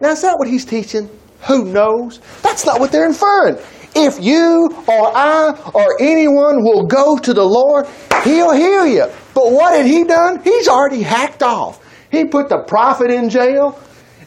Now, 0.00 0.10
is 0.10 0.22
that 0.22 0.38
what 0.38 0.48
he's 0.48 0.64
teaching? 0.64 1.08
Who 1.42 1.66
knows? 1.66 2.20
That's 2.42 2.64
not 2.64 2.80
what 2.80 2.92
they're 2.92 3.06
inferring. 3.06 3.58
If 3.96 4.20
you 4.20 4.74
or 4.88 5.16
I 5.16 5.70
or 5.74 5.96
anyone 6.00 6.64
will 6.64 6.86
go 6.86 7.16
to 7.18 7.32
the 7.32 7.44
Lord, 7.44 7.86
He'll 8.24 8.52
heal 8.52 8.86
you. 8.86 9.06
But 9.34 9.52
what 9.52 9.76
had 9.76 9.86
He 9.86 10.04
done? 10.04 10.42
He's 10.42 10.68
already 10.68 11.02
hacked 11.02 11.42
off. 11.42 11.84
He 12.10 12.24
put 12.24 12.48
the 12.48 12.64
prophet 12.66 13.10
in 13.10 13.28
jail, 13.28 13.78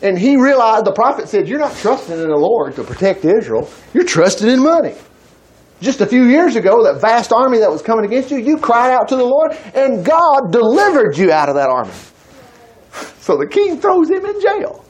and 0.01 0.17
he 0.17 0.35
realized 0.35 0.85
the 0.85 0.91
prophet 0.93 1.29
said, 1.29 1.47
You're 1.47 1.59
not 1.59 1.75
trusting 1.77 2.13
in 2.13 2.27
the 2.27 2.35
Lord 2.35 2.75
to 2.75 2.83
protect 2.83 3.25
Israel, 3.25 3.69
you're 3.93 4.03
trusting 4.03 4.47
in 4.49 4.61
money. 4.61 4.93
Just 5.79 6.01
a 6.01 6.07
few 6.07 6.23
years 6.23 6.55
ago, 6.55 6.83
that 6.83 6.99
vast 6.99 7.31
army 7.31 7.59
that 7.59 7.69
was 7.69 7.83
coming 7.83 8.03
against 8.03 8.31
you, 8.31 8.37
you 8.37 8.57
cried 8.57 8.91
out 8.91 9.07
to 9.09 9.15
the 9.15 9.23
Lord, 9.23 9.51
and 9.75 10.03
God 10.03 10.51
delivered 10.51 11.17
you 11.17 11.31
out 11.31 11.49
of 11.49 11.55
that 11.55 11.69
army. 11.69 11.91
So 13.19 13.35
the 13.35 13.45
king 13.45 13.77
throws 13.81 14.09
him 14.09 14.25
in 14.25 14.39
jail. 14.39 14.85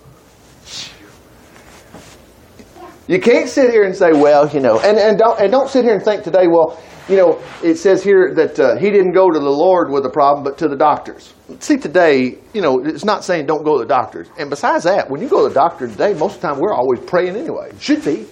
You 3.08 3.22
can't 3.22 3.48
sit 3.48 3.72
here 3.72 3.84
and 3.84 3.96
say, 3.96 4.12
well, 4.12 4.50
you 4.50 4.60
know, 4.60 4.80
and, 4.80 4.98
and, 4.98 5.18
don't, 5.18 5.40
and 5.40 5.50
don't 5.50 5.70
sit 5.70 5.86
here 5.86 5.94
and 5.96 6.04
think 6.04 6.24
today, 6.24 6.48
well, 6.48 6.78
you 7.08 7.16
know, 7.16 7.42
it 7.64 7.76
says 7.76 8.04
here 8.04 8.34
that 8.36 8.60
uh, 8.60 8.78
he 8.78 8.90
didn't 8.90 9.14
go 9.14 9.32
to 9.32 9.40
the 9.40 9.50
Lord 9.50 9.90
with 9.90 10.06
a 10.06 10.10
problem, 10.10 10.44
but 10.44 10.58
to 10.58 10.68
the 10.68 10.76
doctors. 10.76 11.34
See, 11.60 11.78
today, 11.78 12.38
you 12.54 12.62
know, 12.62 12.80
it's 12.84 13.06
not 13.06 13.24
saying 13.24 13.46
don't 13.46 13.64
go 13.64 13.78
to 13.78 13.84
the 13.84 13.88
doctors. 13.88 14.28
And 14.38 14.50
besides 14.50 14.84
that, 14.84 15.10
when 15.10 15.22
you 15.22 15.30
go 15.30 15.44
to 15.44 15.50
the 15.50 15.56
doctor 15.56 15.88
today, 15.88 16.14
most 16.16 16.36
of 16.36 16.42
the 16.42 16.48
time 16.50 16.60
we're 16.60 16.74
always 16.74 17.00
praying 17.00 17.38
anyway. 17.38 17.72
Should 17.80 18.04
be. 18.04 18.28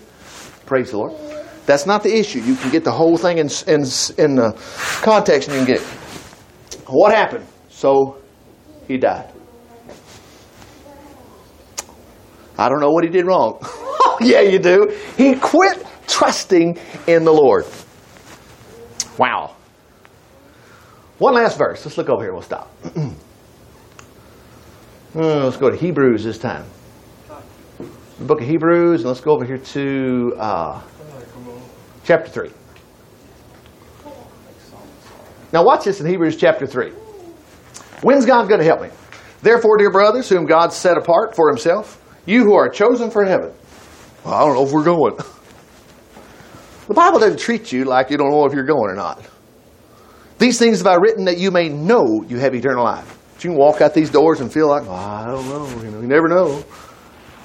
Praise 0.66 0.92
the 0.92 0.98
Lord. 0.98 1.14
That's 1.66 1.86
not 1.86 2.04
the 2.04 2.14
issue. 2.14 2.40
You 2.40 2.56
can 2.56 2.70
get 2.70 2.84
the 2.84 2.92
whole 2.92 3.18
thing 3.18 3.38
in, 3.38 3.48
in, 3.68 3.82
in 4.18 4.36
the 4.36 4.52
context 5.02 5.48
and 5.48 5.58
you 5.58 5.66
can 5.66 5.76
get 5.76 5.82
it. 5.82 5.88
What 6.88 7.14
happened? 7.14 7.46
So 7.70 8.18
he 8.90 8.98
died. 8.98 9.32
I 12.58 12.68
don't 12.68 12.82
know 12.82 12.92
what 12.92 13.06
he 13.06 13.10
did 13.10 13.26
wrong. 13.26 13.60
yeah, 14.22 14.42
you 14.42 14.60
do. 14.60 14.96
He 15.18 15.36
quit 15.36 15.86
trusting 16.08 16.78
in 17.08 17.24
the 17.24 17.34
Lord. 17.34 17.66
Wow. 19.18 19.56
One 21.18 21.34
last 21.34 21.58
verse. 21.58 21.86
Let's 21.86 21.98
look 21.98 22.10
over 22.10 22.24
here. 22.24 22.34
We'll 22.34 22.42
stop. 22.42 22.72
Uh, 25.18 25.46
let's 25.46 25.56
go 25.56 25.70
to 25.70 25.78
Hebrews 25.78 26.26
this 26.26 26.38
time. 26.38 26.66
The 28.20 28.26
book 28.26 28.42
of 28.42 28.48
Hebrews, 28.48 29.00
and 29.00 29.08
let's 29.08 29.22
go 29.22 29.32
over 29.32 29.46
here 29.46 29.58
to 29.58 30.36
uh, 30.38 30.82
chapter 32.04 32.30
3. 32.30 32.52
Now, 35.54 35.64
watch 35.64 35.86
this 35.86 36.02
in 36.02 36.06
Hebrews 36.06 36.36
chapter 36.36 36.68
3. 36.68 36.90
When's 38.02 38.26
God 38.26 38.50
going 38.50 38.60
to 38.60 38.66
help 38.66 38.82
me? 38.82 38.90
Therefore, 39.42 39.78
dear 39.78 39.90
brothers, 39.90 40.28
whom 40.28 40.46
God 40.46 40.74
set 40.74 40.98
apart 40.98 41.34
for 41.34 41.48
himself, 41.48 42.02
you 42.26 42.44
who 42.44 42.56
are 42.56 42.68
chosen 42.68 43.10
for 43.10 43.24
heaven, 43.24 43.54
well, 44.26 44.34
I 44.34 44.40
don't 44.40 44.56
know 44.56 44.66
if 44.66 44.72
we're 44.72 44.84
going. 44.84 45.18
The 46.88 46.94
Bible 46.94 47.20
doesn't 47.20 47.40
treat 47.40 47.72
you 47.72 47.86
like 47.86 48.10
you 48.10 48.18
don't 48.18 48.32
know 48.32 48.46
if 48.46 48.54
you're 48.54 48.66
going 48.66 48.90
or 48.92 48.96
not. 48.96 49.24
These 50.38 50.60
things 50.60 50.80
have 50.80 50.88
I 50.88 50.96
written 50.96 51.26
that 51.26 51.38
you 51.38 51.52
may 51.52 51.70
know 51.70 52.24
you 52.28 52.38
have 52.40 52.54
eternal 52.54 52.84
life. 52.84 53.20
But 53.34 53.44
you 53.44 53.52
can 53.52 53.60
walk 53.60 53.82
out 53.82 53.94
these 53.94 54.10
doors 54.10 54.42
and 54.42 54.52
feel 54.52 54.68
like, 54.68 54.88
I 54.88 55.26
don't 55.28 55.48
know. 55.48 55.68
You 55.82 55.92
know, 55.92 56.02
you 56.02 56.08
never 56.08 56.28
know. 56.28 56.64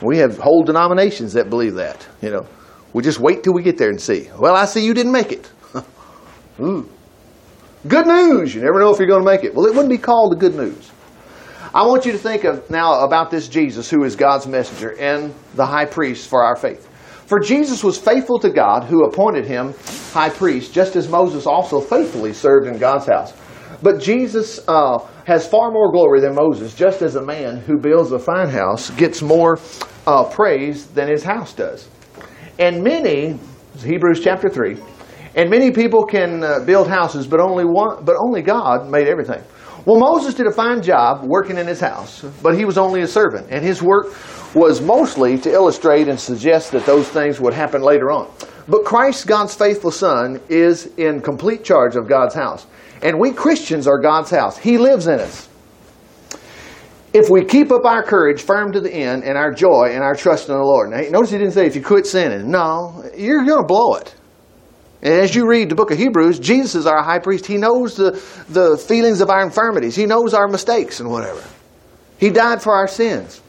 We 0.02 0.18
have 0.18 0.38
whole 0.38 0.62
denominations 0.62 1.32
that 1.34 1.50
believe 1.50 1.74
that. 1.74 2.06
You 2.22 2.30
know, 2.30 2.46
we 2.92 3.02
just 3.02 3.20
wait 3.20 3.44
till 3.44 3.52
we 3.52 3.62
get 3.62 3.76
there 3.76 3.90
and 3.90 4.00
see. 4.00 4.30
Well, 4.38 4.56
I 4.56 4.64
see 4.64 4.84
you 4.84 4.94
didn't 4.94 5.12
make 5.12 5.32
it. 5.32 5.50
Ooh. 6.60 6.88
Good 7.86 8.06
news. 8.06 8.54
You 8.54 8.62
never 8.62 8.78
know 8.78 8.92
if 8.92 8.98
you're 8.98 9.08
going 9.08 9.24
to 9.24 9.30
make 9.30 9.44
it. 9.44 9.54
Well, 9.54 9.66
it 9.66 9.70
wouldn't 9.70 9.90
be 9.90 9.98
called 9.98 10.32
the 10.32 10.36
good 10.36 10.54
news. 10.54 10.90
I 11.72 11.86
want 11.86 12.04
you 12.04 12.10
to 12.10 12.18
think 12.18 12.42
of 12.42 12.68
now 12.68 13.04
about 13.04 13.30
this 13.30 13.46
Jesus 13.46 13.88
who 13.88 14.02
is 14.02 14.16
God's 14.16 14.48
messenger 14.48 14.98
and 14.98 15.32
the 15.54 15.64
high 15.64 15.84
priest 15.84 16.28
for 16.28 16.42
our 16.42 16.56
faith. 16.56 16.88
For 17.26 17.38
Jesus 17.38 17.84
was 17.84 17.96
faithful 17.96 18.40
to 18.40 18.50
God 18.50 18.82
who 18.82 19.04
appointed 19.04 19.46
him 19.46 19.74
high 20.10 20.30
priest, 20.30 20.74
just 20.74 20.96
as 20.96 21.08
Moses 21.08 21.46
also 21.46 21.80
faithfully 21.80 22.32
served 22.32 22.66
in 22.66 22.76
God's 22.76 23.06
house. 23.06 23.32
But 23.82 24.00
Jesus 24.00 24.58
uh, 24.66 24.98
has 25.26 25.46
far 25.46 25.70
more 25.70 25.92
glory 25.92 26.20
than 26.20 26.34
Moses, 26.34 26.74
just 26.74 27.02
as 27.02 27.14
a 27.14 27.22
man 27.22 27.58
who 27.58 27.78
builds 27.78 28.10
a 28.10 28.18
fine 28.18 28.48
house 28.48 28.90
gets 28.90 29.22
more 29.22 29.60
uh, 30.08 30.24
praise 30.24 30.86
than 30.86 31.08
his 31.08 31.22
house 31.22 31.54
does. 31.54 31.88
And 32.58 32.82
many, 32.82 33.38
Hebrews 33.78 34.22
chapter 34.24 34.48
3, 34.48 34.76
and 35.36 35.48
many 35.48 35.70
people 35.70 36.04
can 36.04 36.42
uh, 36.42 36.64
build 36.66 36.88
houses, 36.88 37.28
but 37.28 37.38
only 37.38 37.64
one, 37.64 38.04
but 38.04 38.16
only 38.18 38.42
God 38.42 38.90
made 38.90 39.06
everything. 39.06 39.44
Well, 39.86 39.98
Moses 39.98 40.34
did 40.34 40.46
a 40.46 40.52
fine 40.52 40.82
job 40.82 41.24
working 41.24 41.56
in 41.56 41.66
his 41.66 41.80
house, 41.80 42.22
but 42.42 42.56
he 42.56 42.64
was 42.64 42.76
only 42.76 43.00
a 43.00 43.06
servant, 43.06 43.46
and 43.50 43.64
his 43.64 43.82
work 43.82 44.14
was 44.54 44.80
mostly 44.80 45.38
to 45.38 45.50
illustrate 45.50 46.08
and 46.08 46.18
suggest 46.18 46.72
that 46.72 46.84
those 46.84 47.08
things 47.08 47.40
would 47.40 47.54
happen 47.54 47.82
later 47.82 48.10
on. 48.10 48.30
But 48.68 48.84
Christ, 48.84 49.26
God's 49.26 49.54
faithful 49.54 49.90
Son, 49.90 50.40
is 50.48 50.86
in 50.96 51.20
complete 51.20 51.64
charge 51.64 51.96
of 51.96 52.08
God's 52.08 52.34
house. 52.34 52.66
And 53.02 53.18
we 53.18 53.32
Christians 53.32 53.86
are 53.86 53.98
God's 53.98 54.30
house. 54.30 54.58
He 54.58 54.76
lives 54.76 55.06
in 55.06 55.18
us. 55.18 55.48
If 57.12 57.30
we 57.30 57.44
keep 57.44 57.72
up 57.72 57.84
our 57.84 58.02
courage 58.02 58.42
firm 58.42 58.72
to 58.72 58.80
the 58.80 58.92
end 58.92 59.24
and 59.24 59.36
our 59.36 59.52
joy 59.52 59.90
and 59.92 60.02
our 60.04 60.14
trust 60.14 60.48
in 60.48 60.54
the 60.54 60.62
Lord. 60.62 60.90
Now, 60.90 61.00
notice 61.10 61.30
he 61.30 61.38
didn't 61.38 61.54
say 61.54 61.66
if 61.66 61.74
you 61.74 61.82
quit 61.82 62.06
sinning. 62.06 62.50
No, 62.50 63.02
you're 63.16 63.44
going 63.44 63.62
to 63.62 63.66
blow 63.66 63.94
it. 63.94 64.14
And 65.02 65.14
as 65.14 65.34
you 65.34 65.46
read 65.46 65.70
the 65.70 65.74
book 65.74 65.90
of 65.90 65.98
Hebrews, 65.98 66.38
Jesus 66.38 66.74
is 66.74 66.86
our 66.86 67.02
high 67.02 67.18
priest. 67.18 67.46
He 67.46 67.56
knows 67.56 67.96
the, 67.96 68.12
the 68.50 68.76
feelings 68.76 69.20
of 69.20 69.30
our 69.30 69.42
infirmities. 69.42 69.96
He 69.96 70.04
knows 70.04 70.34
our 70.34 70.46
mistakes 70.46 71.00
and 71.00 71.10
whatever. 71.10 71.42
He 72.18 72.28
died 72.28 72.62
for 72.62 72.74
our 72.74 72.86
sins. 72.86 73.40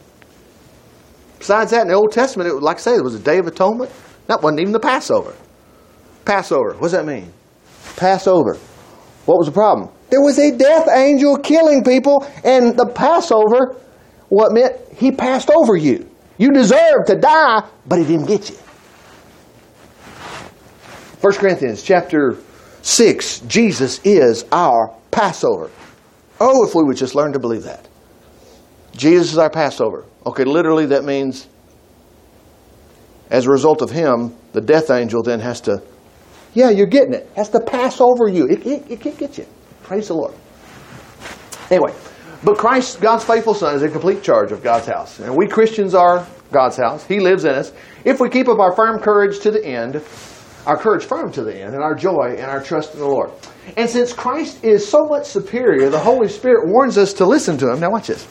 Besides 1.38 1.72
that, 1.72 1.82
in 1.82 1.88
the 1.88 1.94
Old 1.94 2.12
Testament, 2.12 2.48
it, 2.48 2.54
like 2.54 2.76
I 2.76 2.80
say, 2.80 2.96
it 2.96 3.04
was 3.04 3.14
a 3.14 3.18
day 3.18 3.38
of 3.38 3.46
atonement. 3.46 3.90
That 4.28 4.42
wasn't 4.42 4.60
even 4.60 4.72
the 4.72 4.80
Passover. 4.80 5.34
Passover, 6.24 6.72
what 6.74 6.82
does 6.82 6.92
that 6.92 7.04
mean? 7.04 7.30
Passover. 7.96 8.56
What 9.26 9.38
was 9.38 9.46
the 9.46 9.52
problem? 9.52 9.90
There 10.08 10.22
was 10.22 10.38
a 10.38 10.56
death 10.56 10.88
angel 10.88 11.36
killing 11.38 11.84
people, 11.84 12.26
and 12.44 12.76
the 12.76 12.86
Passover, 12.86 13.76
what 14.28 14.52
meant 14.52 14.76
he 14.94 15.10
passed 15.10 15.50
over 15.50 15.76
you. 15.76 16.08
You 16.38 16.52
deserved 16.52 17.08
to 17.08 17.16
die, 17.16 17.68
but 17.86 17.98
he 17.98 18.04
didn't 18.04 18.26
get 18.26 18.48
you. 18.48 18.56
1 21.22 21.34
Corinthians 21.34 21.84
chapter 21.84 22.36
6, 22.82 23.42
Jesus 23.46 24.00
is 24.02 24.44
our 24.50 24.92
Passover. 25.12 25.70
Oh, 26.40 26.66
if 26.66 26.74
we 26.74 26.82
would 26.82 26.96
just 26.96 27.14
learn 27.14 27.32
to 27.32 27.38
believe 27.38 27.62
that. 27.62 27.86
Jesus 28.96 29.30
is 29.30 29.38
our 29.38 29.48
Passover. 29.48 30.04
Okay, 30.26 30.42
literally 30.42 30.86
that 30.86 31.04
means 31.04 31.46
as 33.30 33.46
a 33.46 33.50
result 33.50 33.82
of 33.82 33.90
him, 33.92 34.34
the 34.52 34.60
death 34.60 34.90
angel 34.90 35.22
then 35.22 35.38
has 35.38 35.60
to, 35.60 35.80
yeah, 36.54 36.70
you're 36.70 36.88
getting 36.88 37.14
it, 37.14 37.30
has 37.36 37.48
to 37.50 37.60
pass 37.60 38.00
over 38.00 38.26
you. 38.26 38.48
It, 38.48 38.66
it, 38.66 38.90
it 38.90 39.00
can't 39.00 39.16
get 39.16 39.38
you. 39.38 39.46
Praise 39.84 40.08
the 40.08 40.14
Lord. 40.14 40.34
Anyway, 41.70 41.94
but 42.42 42.58
Christ, 42.58 43.00
God's 43.00 43.22
faithful 43.22 43.54
Son, 43.54 43.76
is 43.76 43.84
in 43.84 43.92
complete 43.92 44.24
charge 44.24 44.50
of 44.50 44.60
God's 44.60 44.86
house. 44.86 45.20
And 45.20 45.36
we 45.36 45.46
Christians 45.46 45.94
are 45.94 46.26
God's 46.50 46.76
house. 46.76 47.06
He 47.06 47.20
lives 47.20 47.44
in 47.44 47.52
us. 47.52 47.70
If 48.04 48.18
we 48.18 48.28
keep 48.28 48.48
up 48.48 48.58
our 48.58 48.74
firm 48.74 48.98
courage 48.98 49.38
to 49.40 49.52
the 49.52 49.64
end, 49.64 50.02
our 50.66 50.76
courage 50.76 51.04
firm 51.04 51.32
to 51.32 51.42
the 51.42 51.60
end, 51.60 51.74
and 51.74 51.82
our 51.82 51.94
joy 51.94 52.36
and 52.38 52.50
our 52.50 52.62
trust 52.62 52.94
in 52.94 53.00
the 53.00 53.06
Lord. 53.06 53.30
And 53.76 53.88
since 53.88 54.12
Christ 54.12 54.64
is 54.64 54.86
so 54.86 55.04
much 55.08 55.26
superior, 55.26 55.88
the 55.88 55.98
Holy 55.98 56.28
Spirit 56.28 56.68
warns 56.68 56.98
us 56.98 57.12
to 57.14 57.26
listen 57.26 57.56
to 57.58 57.72
Him. 57.72 57.80
Now, 57.80 57.90
watch 57.90 58.08
this. 58.08 58.26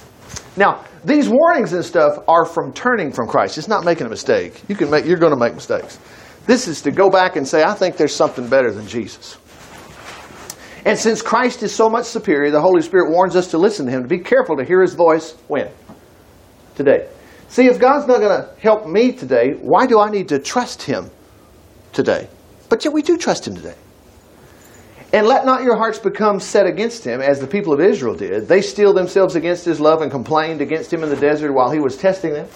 Now, 0.58 0.86
these 1.04 1.30
warnings 1.30 1.74
and 1.74 1.84
stuff 1.84 2.20
are 2.28 2.46
from 2.46 2.74
turning 2.74 3.12
from 3.12 3.28
Christ. 3.28 3.58
It's 3.58 3.68
not 3.68 3.84
making 3.84 4.08
a 4.08 4.10
mistake. 4.10 4.62
You 4.68 4.76
can 4.76 4.90
make, 4.90 5.06
you're 5.06 5.18
going 5.18 5.34
to 5.34 5.40
make 5.40 5.56
mistakes. 5.56 6.00
This 6.46 6.68
is 6.68 6.82
to 6.84 6.92
go 6.92 7.10
back 7.10 7.36
and 7.36 7.48
say, 7.48 7.64
I 7.64 7.74
think 7.74 7.98
there's 7.98 8.16
something 8.16 8.48
better 8.48 8.72
than 8.72 8.88
Jesus. 8.88 9.38
And 10.86 10.98
since 10.98 11.22
Christ 11.22 11.64
is 11.64 11.74
so 11.74 11.90
much 11.90 12.06
superior, 12.06 12.50
the 12.52 12.62
Holy 12.62 12.82
Spirit 12.82 13.12
warns 13.12 13.36
us 13.36 13.48
to 13.52 13.58
listen 13.58 13.86
to 13.86 13.92
Him, 13.92 14.02
to 14.02 14.08
be 14.08 14.20
careful 14.20 14.58
to 14.58 14.64
hear 14.64 14.82
His 14.82 14.94
voice 14.94 15.34
when? 15.48 15.70
Today. 16.76 17.08
See, 17.50 17.68
if 17.68 17.80
God's 17.80 18.08
not 18.08 18.20
going 18.20 18.42
to 18.42 18.50
help 18.60 18.88
me 18.88 19.12
today, 19.12 19.52
why 19.62 19.86
do 19.86 20.00
I 20.00 20.10
need 20.10 20.28
to 20.30 20.40
trust 20.40 20.82
Him 20.82 21.10
today. 21.94 22.28
But 22.70 22.84
yet 22.86 22.94
we 22.94 23.02
do 23.02 23.18
trust 23.18 23.48
him 23.48 23.56
today. 23.56 23.76
And 25.14 25.28
let 25.28 25.46
not 25.46 25.64
your 25.64 25.76
hearts 25.76 26.00
become 26.00 26.40
set 26.40 26.66
against 26.66 27.04
him, 27.04 27.22
as 27.22 27.40
the 27.40 27.48
people 27.48 27.74
of 27.74 27.82
Israel 27.82 28.16
did. 28.16 28.48
They 28.48 28.62
steeled 28.62 28.96
themselves 28.96 29.36
against 29.36 29.66
his 29.66 29.80
love 29.82 30.02
and 30.02 30.10
complained 30.10 30.62
against 30.62 30.92
him 30.92 31.04
in 31.04 31.10
the 31.10 31.18
desert 31.18 31.52
while 31.54 31.70
he 31.70 31.80
was 31.80 31.98
testing 31.98 32.34
them. 32.34 32.48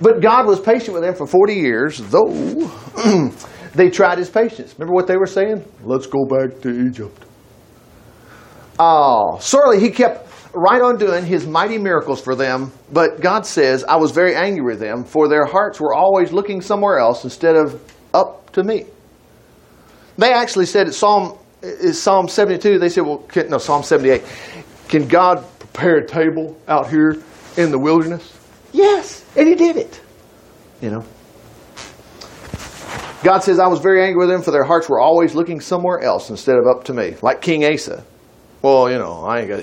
But 0.00 0.22
God 0.22 0.46
was 0.46 0.60
patient 0.60 0.94
with 0.94 1.02
them 1.02 1.14
for 1.14 1.26
40 1.26 1.54
years, 1.54 1.98
though 1.98 2.30
they 3.74 3.90
tried 3.90 4.18
his 4.18 4.30
patience. 4.30 4.74
Remember 4.78 4.94
what 4.94 5.06
they 5.06 5.16
were 5.16 5.26
saying? 5.26 5.64
Let's 5.82 6.06
go 6.06 6.24
back 6.24 6.60
to 6.62 6.70
Egypt. 6.86 7.24
Ah, 8.78 9.34
oh, 9.34 9.38
sorely 9.38 9.78
he 9.78 9.90
kept 9.90 10.26
right 10.54 10.80
on 10.80 10.96
doing 10.96 11.26
his 11.26 11.46
mighty 11.46 11.76
miracles 11.76 12.20
for 12.20 12.34
them, 12.34 12.72
but 12.90 13.20
God 13.20 13.44
says, 13.44 13.84
I 13.84 13.96
was 13.96 14.10
very 14.10 14.34
angry 14.34 14.62
with 14.62 14.80
them, 14.80 15.04
for 15.04 15.28
their 15.28 15.44
hearts 15.44 15.80
were 15.80 15.94
always 15.94 16.32
looking 16.32 16.62
somewhere 16.62 16.98
else 16.98 17.24
instead 17.24 17.56
of 17.56 17.80
up 18.14 18.52
to 18.52 18.62
me. 18.62 18.86
They 20.18 20.32
actually 20.32 20.66
said 20.66 20.88
it 20.88 20.92
Psalm 20.92 21.38
is 21.62 22.00
Psalm 22.00 22.28
72. 22.28 22.78
They 22.78 22.88
said, 22.88 23.04
well, 23.04 23.18
can, 23.18 23.48
no, 23.50 23.58
Psalm 23.58 23.82
78. 23.82 24.22
Can 24.88 25.06
God 25.08 25.44
prepare 25.58 25.98
a 25.98 26.06
table 26.06 26.58
out 26.68 26.88
here 26.88 27.22
in 27.56 27.70
the 27.70 27.78
wilderness? 27.78 28.36
Yes, 28.72 29.24
and 29.36 29.48
He 29.48 29.54
did 29.54 29.76
it. 29.76 30.00
You 30.80 30.90
know. 30.90 31.04
God 33.22 33.40
says, 33.40 33.58
I 33.58 33.66
was 33.66 33.80
very 33.80 34.02
angry 34.02 34.18
with 34.18 34.30
them, 34.30 34.42
for 34.42 34.50
their 34.50 34.64
hearts 34.64 34.88
were 34.88 34.98
always 34.98 35.34
looking 35.34 35.60
somewhere 35.60 36.00
else 36.00 36.30
instead 36.30 36.56
of 36.56 36.66
up 36.66 36.84
to 36.84 36.94
me, 36.94 37.16
like 37.20 37.42
King 37.42 37.64
Asa. 37.64 38.02
Well, 38.62 38.90
you 38.90 38.98
know, 38.98 39.24
I 39.24 39.40
ain't 39.40 39.48
got. 39.48 39.60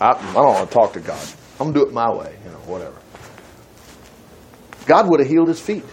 I, 0.00 0.18
I 0.18 0.32
don't 0.32 0.54
want 0.54 0.68
to 0.68 0.74
talk 0.74 0.92
to 0.92 1.00
God. 1.00 1.28
I'm 1.58 1.72
gonna 1.72 1.74
do 1.74 1.86
it 1.86 1.92
my 1.92 2.12
way. 2.12 2.36
You 2.44 2.50
know, 2.50 2.58
whatever. 2.58 2.96
God 4.86 5.08
would 5.08 5.20
have 5.20 5.28
healed 5.28 5.48
his 5.48 5.60
feet. 5.60 5.84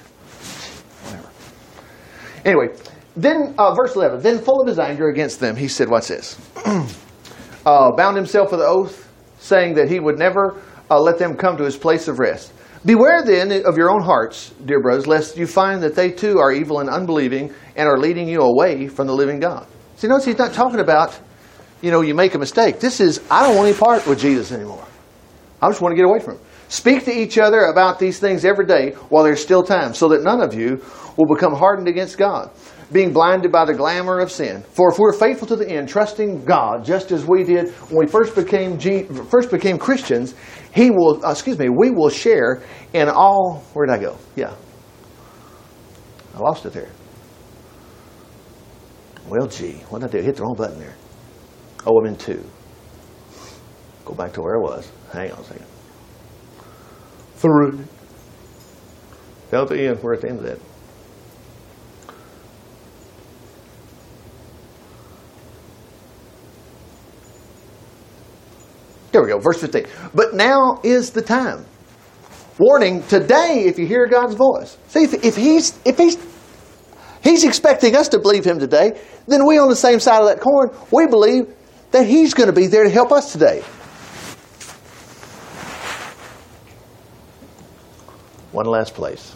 Anyway, 2.46 2.68
then 3.16 3.56
uh, 3.58 3.74
verse 3.74 3.96
11. 3.96 4.22
Then, 4.22 4.40
full 4.40 4.62
of 4.62 4.68
his 4.68 4.80
anger 4.80 5.10
against 5.10 5.40
them, 5.40 5.56
he 5.56 5.68
said, 5.68 5.90
"What's 5.90 6.08
this?" 6.08 6.40
uh, 7.66 7.92
bound 7.92 8.18
himself 8.18 8.52
with 8.52 8.62
an 8.62 8.68
oath, 8.68 9.10
saying 9.40 9.76
that 9.76 9.90
he 9.90 10.00
would 10.00 10.18
never 10.18 10.62
uh, 10.90 11.00
let 11.00 11.18
them 11.20 11.36
come 11.36 11.58
to 11.58 11.64
his 11.64 11.78
place 11.78 12.08
of 12.08 12.20
rest. 12.20 12.54
Beware 12.86 13.24
then 13.24 13.66
of 13.66 13.78
your 13.78 13.90
own 13.90 14.02
hearts, 14.02 14.54
dear 14.66 14.82
brothers, 14.82 15.08
lest 15.08 15.38
you 15.38 15.48
find 15.48 15.82
that 15.84 15.96
they 15.96 16.12
too 16.12 16.40
are 16.40 16.52
evil 16.52 16.80
and 16.80 16.90
unbelieving 16.90 17.54
and 17.78 17.88
are 17.88 17.98
leading 17.98 18.28
you 18.28 18.42
away 18.42 18.88
from 18.90 19.08
the 19.08 19.14
living 19.14 19.40
God. 19.40 19.66
See, 19.96 20.08
notice 20.08 20.26
he's 20.26 20.38
not 20.38 20.52
talking 20.52 20.82
about, 20.82 21.18
you 21.82 21.92
know, 21.92 22.02
you 22.02 22.14
make 22.14 22.34
a 22.34 22.38
mistake. 22.38 22.82
This 22.82 23.00
is, 23.00 23.22
I 23.32 23.48
don't 23.48 23.56
want 23.56 23.70
any 23.70 23.78
part 23.78 24.06
with 24.06 24.20
Jesus 24.20 24.52
anymore. 24.52 24.86
I 25.62 25.70
just 25.70 25.80
want 25.80 25.94
to 25.94 25.96
get 25.96 26.04
away 26.04 26.20
from 26.20 26.36
him. 26.36 26.42
Speak 26.74 27.06
to 27.06 27.16
each 27.16 27.38
other 27.38 27.66
about 27.66 28.00
these 28.00 28.18
things 28.18 28.44
every 28.44 28.66
day 28.66 28.94
while 29.10 29.24
there's 29.24 29.44
still 29.44 29.62
time, 29.62 29.94
so 29.94 30.10
that 30.10 30.24
none 30.24 30.42
of 30.42 30.56
you 30.56 30.84
will 31.16 31.28
become 31.28 31.54
hardened 31.54 31.88
against 31.88 32.18
God, 32.18 32.50
being 32.92 33.14
blinded 33.14 33.52
by 33.52 33.64
the 33.64 33.76
glamour 33.76 34.20
of 34.20 34.32
sin. 34.32 34.64
For 34.72 34.92
if 34.92 34.98
we're 34.98 35.14
faithful 35.14 35.48
to 35.50 35.56
the 35.56 35.70
end, 35.70 35.88
trusting 35.88 36.46
God, 36.46 36.84
just 36.84 37.12
as 37.12 37.28
we 37.28 37.44
did 37.44 37.70
when 37.92 38.00
we 38.00 38.08
first 38.08 38.34
became 38.34 38.80
first 39.30 39.52
became 39.52 39.78
Christians, 39.78 40.34
He 40.74 40.90
will. 40.90 41.24
Uh, 41.24 41.30
excuse 41.30 41.60
me. 41.60 41.70
We 41.70 41.92
will 41.92 42.10
share 42.10 42.64
in 42.94 43.08
all. 43.08 43.64
Where 43.74 43.86
did 43.86 43.94
I 43.94 44.00
go? 44.00 44.18
Yeah, 44.36 44.56
I 46.34 46.40
lost 46.40 46.66
it 46.66 46.74
there. 46.74 46.90
Well, 49.28 49.46
gee, 49.46 49.74
what 49.90 50.02
did 50.02 50.10
I 50.10 50.12
do? 50.14 50.24
Hit 50.24 50.38
the 50.38 50.42
wrong 50.42 50.56
button 50.58 50.80
there. 50.80 50.96
Oh, 51.86 52.00
I'm 52.00 52.08
in 52.08 52.16
two. 52.16 52.44
Go 54.06 54.16
back 54.16 54.34
to 54.34 54.42
where 54.42 54.56
I 54.56 54.60
was. 54.60 54.92
Hang 55.12 55.32
on 55.34 55.38
a 55.38 55.44
second. 55.44 55.73
At 59.52 59.68
the 59.68 59.80
end. 59.80 60.02
We're 60.02 60.14
at 60.16 60.22
the 60.22 60.30
end 60.30 60.40
of 60.40 60.46
that. 60.46 60.60
There 69.12 69.22
we 69.22 69.28
go, 69.28 69.38
verse 69.38 69.62
15. 69.62 69.86
But 70.16 70.34
now 70.34 70.80
is 70.84 71.12
the 71.12 71.22
time. 71.22 71.66
Warning, 72.58 73.04
today, 73.04 73.66
if 73.68 73.78
you 73.78 73.86
hear 73.86 74.08
God's 74.08 74.34
voice. 74.34 74.78
See, 74.88 75.04
if, 75.04 75.24
if 75.24 75.36
he's 75.36 75.78
if 75.86 75.98
he's 75.98 76.18
he's 77.24 77.44
expecting 77.44 77.96
us 77.96 78.10
to 78.10 78.20
believe 78.20 78.44
him 78.44 78.58
today, 78.60 79.00
then 79.28 79.46
we 79.46 79.60
on 79.60 79.70
the 79.70 79.76
same 79.76 80.00
side 80.00 80.22
of 80.22 80.28
that 80.28 80.40
coin, 80.40 80.70
we 80.92 81.08
believe 81.08 81.54
that 81.92 82.08
he's 82.08 82.34
going 82.34 82.48
to 82.48 82.54
be 82.54 82.66
there 82.66 82.84
to 82.84 82.90
help 82.90 83.12
us 83.12 83.32
today. 83.32 83.64
One 88.54 88.68
last 88.68 88.94
place. 88.94 89.36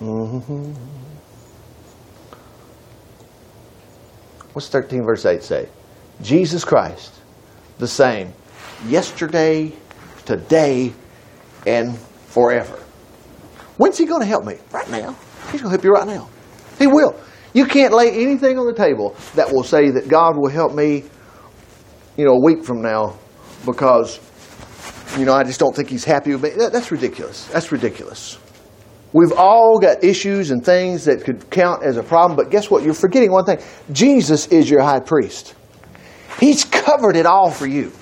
Mm-hmm. 0.00 0.72
What's 4.52 4.68
13 4.68 5.04
verse 5.04 5.24
8 5.24 5.42
say? 5.44 5.68
Jesus 6.22 6.64
Christ, 6.64 7.14
the 7.78 7.86
same, 7.86 8.32
yesterday, 8.86 9.72
today, 10.24 10.92
and 11.64 11.96
forever. 12.26 12.82
When's 13.76 13.96
he 13.96 14.06
going 14.06 14.22
to 14.22 14.26
help 14.26 14.44
me? 14.44 14.56
Right 14.72 14.90
now. 14.90 15.16
He's 15.52 15.62
going 15.62 15.70
to 15.72 15.78
help 15.78 15.84
you 15.84 15.92
right 15.92 16.06
now. 16.06 16.28
He 16.80 16.88
will. 16.88 17.18
You 17.54 17.66
can't 17.66 17.94
lay 17.94 18.10
anything 18.10 18.58
on 18.58 18.66
the 18.66 18.74
table 18.74 19.14
that 19.36 19.52
will 19.52 19.62
say 19.62 19.90
that 19.90 20.08
God 20.08 20.36
will 20.36 20.50
help 20.50 20.74
me, 20.74 21.04
you 22.16 22.24
know, 22.24 22.32
a 22.32 22.42
week 22.42 22.64
from 22.64 22.82
now 22.82 23.18
because, 23.66 24.18
you 25.18 25.26
know, 25.26 25.34
I 25.34 25.44
just 25.44 25.60
don't 25.60 25.76
think 25.76 25.90
he's 25.90 26.04
happy 26.04 26.32
with 26.32 26.42
me. 26.42 26.50
That, 26.50 26.72
that's 26.72 26.90
ridiculous. 26.90 27.46
That's 27.48 27.70
ridiculous. 27.72 28.38
We've 29.12 29.32
all 29.32 29.78
got 29.78 30.02
issues 30.02 30.50
and 30.50 30.64
things 30.64 31.04
that 31.04 31.24
could 31.24 31.50
count 31.50 31.82
as 31.82 31.96
a 31.96 32.02
problem, 32.02 32.36
but 32.36 32.50
guess 32.50 32.70
what? 32.70 32.82
You're 32.82 32.94
forgetting 32.94 33.30
one 33.30 33.44
thing. 33.44 33.58
Jesus 33.92 34.46
is 34.48 34.68
your 34.70 34.82
high 34.82 35.00
priest. 35.00 35.54
He's 36.38 36.64
covered 36.64 37.16
it 37.16 37.26
all 37.26 37.50
for 37.50 37.66
you. 37.66 37.92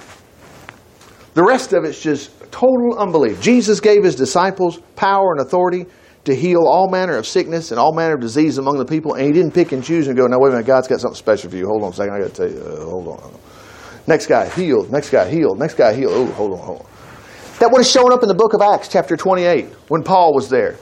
The 1.35 1.45
rest 1.45 1.73
of 1.73 1.85
it's 1.85 2.01
just 2.01 2.31
total 2.51 2.97
unbelief. 2.99 3.41
Jesus 3.41 3.81
gave 3.81 4.05
his 4.05 4.15
disciples 4.15 4.81
power 4.97 5.33
and 5.33 5.41
authority 5.41 5.87
to 6.25 6.35
heal 6.35 6.63
all 6.67 6.89
manner 6.89 7.17
of 7.17 7.27
sickness 7.27 7.71
and 7.71 7.79
all 7.79 7.93
manner 7.93 8.15
of 8.15 8.21
disease 8.21 8.59
among 8.59 8.79
the 8.79 8.85
people, 8.85 9.15
and 9.15 9.27
he 9.27 9.33
didn't 9.33 9.53
pick 9.53 9.73
and 9.73 9.85
choose 9.85 10.07
and 10.07 10.17
go, 10.17 10.27
"No, 10.27 10.39
wait 10.39 10.49
a 10.49 10.53
minute, 10.53 10.67
God's 10.67 10.89
got 10.89 11.01
something 11.01 11.17
special 11.17 11.51
for 11.51 11.57
you. 11.57 11.67
Hold 11.67 11.83
on 11.83 11.91
a 11.91 11.95
second, 11.95 12.15
I 12.15 12.21
got 12.21 12.35
to 12.35 12.35
tell 12.35 12.51
you. 12.51 12.61
Uh, 12.61 12.85
hold 12.85 13.09
on. 13.09 13.35
Next 14.07 14.27
guy 14.27 14.49
healed. 14.49 14.91
Next 14.91 15.11
guy 15.11 15.31
healed. 15.31 15.59
Next 15.59 15.75
guy 15.75 15.95
healed. 15.95 16.13
Oh, 16.13 16.27
hold 16.33 16.53
on, 16.53 16.59
hold 16.59 16.81
on. 16.81 16.87
That 17.59 17.71
would 17.71 17.79
have 17.79 17.87
shown 17.87 18.13
up 18.13 18.23
in 18.23 18.29
the 18.29 18.35
book 18.35 18.53
of 18.53 18.61
Acts, 18.61 18.89
chapter 18.89 19.17
28, 19.17 19.67
when 19.89 20.03
Paul 20.03 20.35
was 20.35 20.49
there. 20.49 20.77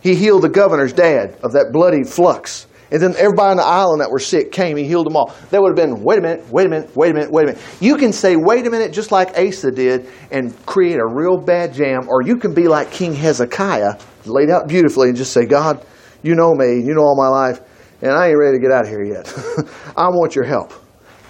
He 0.00 0.14
healed 0.14 0.42
the 0.42 0.48
governor's 0.48 0.92
dad 0.92 1.36
of 1.42 1.52
that 1.52 1.72
bloody 1.72 2.04
flux. 2.04 2.66
And 2.90 3.02
then 3.02 3.14
everybody 3.16 3.50
on 3.50 3.56
the 3.56 3.64
island 3.64 4.00
that 4.00 4.10
were 4.10 4.20
sick 4.20 4.52
came, 4.52 4.76
he 4.76 4.84
healed 4.84 5.06
them 5.06 5.16
all. 5.16 5.34
That 5.50 5.60
would 5.60 5.76
have 5.76 5.76
been, 5.76 6.02
wait 6.04 6.18
a 6.18 6.22
minute, 6.22 6.48
wait 6.50 6.66
a 6.66 6.68
minute, 6.68 6.96
wait 6.96 7.10
a 7.10 7.14
minute, 7.14 7.32
wait 7.32 7.42
a 7.42 7.46
minute. 7.46 7.62
You 7.80 7.96
can 7.96 8.12
say, 8.12 8.36
wait 8.36 8.66
a 8.66 8.70
minute, 8.70 8.92
just 8.92 9.10
like 9.10 9.36
Asa 9.36 9.72
did, 9.72 10.08
and 10.30 10.54
create 10.66 10.98
a 10.98 11.06
real 11.06 11.36
bad 11.36 11.74
jam, 11.74 12.08
or 12.08 12.22
you 12.22 12.36
can 12.36 12.54
be 12.54 12.68
like 12.68 12.90
King 12.92 13.12
Hezekiah, 13.12 13.98
laid 14.24 14.50
out 14.50 14.68
beautifully, 14.68 15.08
and 15.08 15.16
just 15.16 15.32
say, 15.32 15.46
God, 15.46 15.84
you 16.22 16.36
know 16.36 16.54
me, 16.54 16.80
you 16.80 16.94
know 16.94 17.02
all 17.02 17.16
my 17.16 17.28
life, 17.28 17.60
and 18.02 18.12
I 18.12 18.28
ain't 18.28 18.38
ready 18.38 18.56
to 18.56 18.62
get 18.62 18.70
out 18.70 18.84
of 18.84 18.90
here 18.90 19.02
yet. 19.02 19.32
I 19.96 20.08
want 20.08 20.36
your 20.36 20.44
help. 20.44 20.72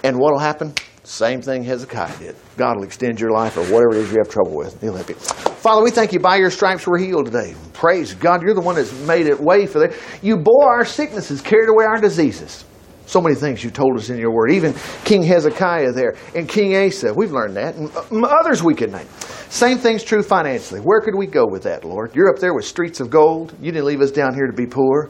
And 0.03 0.19
what'll 0.19 0.39
happen? 0.39 0.73
Same 1.07 1.41
thing 1.41 1.63
Hezekiah 1.63 2.17
did. 2.17 2.35
God 2.57 2.75
will 2.75 2.83
extend 2.83 3.17
your 3.21 3.31
life 3.31 3.55
or 3.55 3.61
whatever 3.61 3.91
it 3.91 4.03
is 4.03 4.11
you 4.11 4.17
have 4.17 4.27
trouble 4.27 4.57
with. 4.57 4.79
He'll 4.81 4.93
help 4.93 5.07
you. 5.07 5.15
Father, 5.15 5.81
we 5.81 5.89
thank 5.89 6.11
you 6.11 6.19
by 6.19 6.35
your 6.35 6.51
stripes 6.51 6.85
we're 6.85 6.97
healed 6.97 7.27
today. 7.27 7.55
Praise 7.71 8.13
God. 8.13 8.43
You're 8.43 8.53
the 8.53 8.59
one 8.59 8.75
that's 8.75 8.91
made 9.07 9.25
it 9.25 9.39
way 9.39 9.67
for 9.67 9.79
that. 9.79 9.97
You 10.21 10.35
bore 10.35 10.69
our 10.69 10.83
sicknesses, 10.83 11.41
carried 11.41 11.69
away 11.69 11.85
our 11.85 12.01
diseases. 12.01 12.65
So 13.05 13.21
many 13.21 13.35
things 13.35 13.63
you 13.63 13.71
told 13.71 13.97
us 13.97 14.09
in 14.09 14.17
your 14.17 14.31
word. 14.31 14.51
Even 14.51 14.75
King 15.05 15.23
Hezekiah 15.23 15.93
there 15.93 16.17
and 16.35 16.47
King 16.47 16.75
Asa. 16.75 17.13
We've 17.13 17.31
learned 17.31 17.55
that. 17.55 17.75
And 17.75 17.89
uh, 17.95 18.27
others 18.27 18.61
we 18.61 18.75
could 18.75 18.91
name. 18.91 19.07
Same 19.47 19.77
thing's 19.77 20.03
true 20.03 20.21
financially. 20.21 20.81
Where 20.81 20.99
could 20.99 21.15
we 21.15 21.25
go 21.25 21.45
with 21.49 21.63
that, 21.63 21.85
Lord? 21.85 22.13
You're 22.17 22.27
up 22.27 22.39
there 22.39 22.53
with 22.53 22.65
streets 22.65 22.99
of 22.99 23.09
gold. 23.09 23.55
You 23.61 23.71
didn't 23.71 23.85
leave 23.85 24.01
us 24.01 24.11
down 24.11 24.33
here 24.33 24.45
to 24.45 24.53
be 24.53 24.67
poor. 24.67 25.09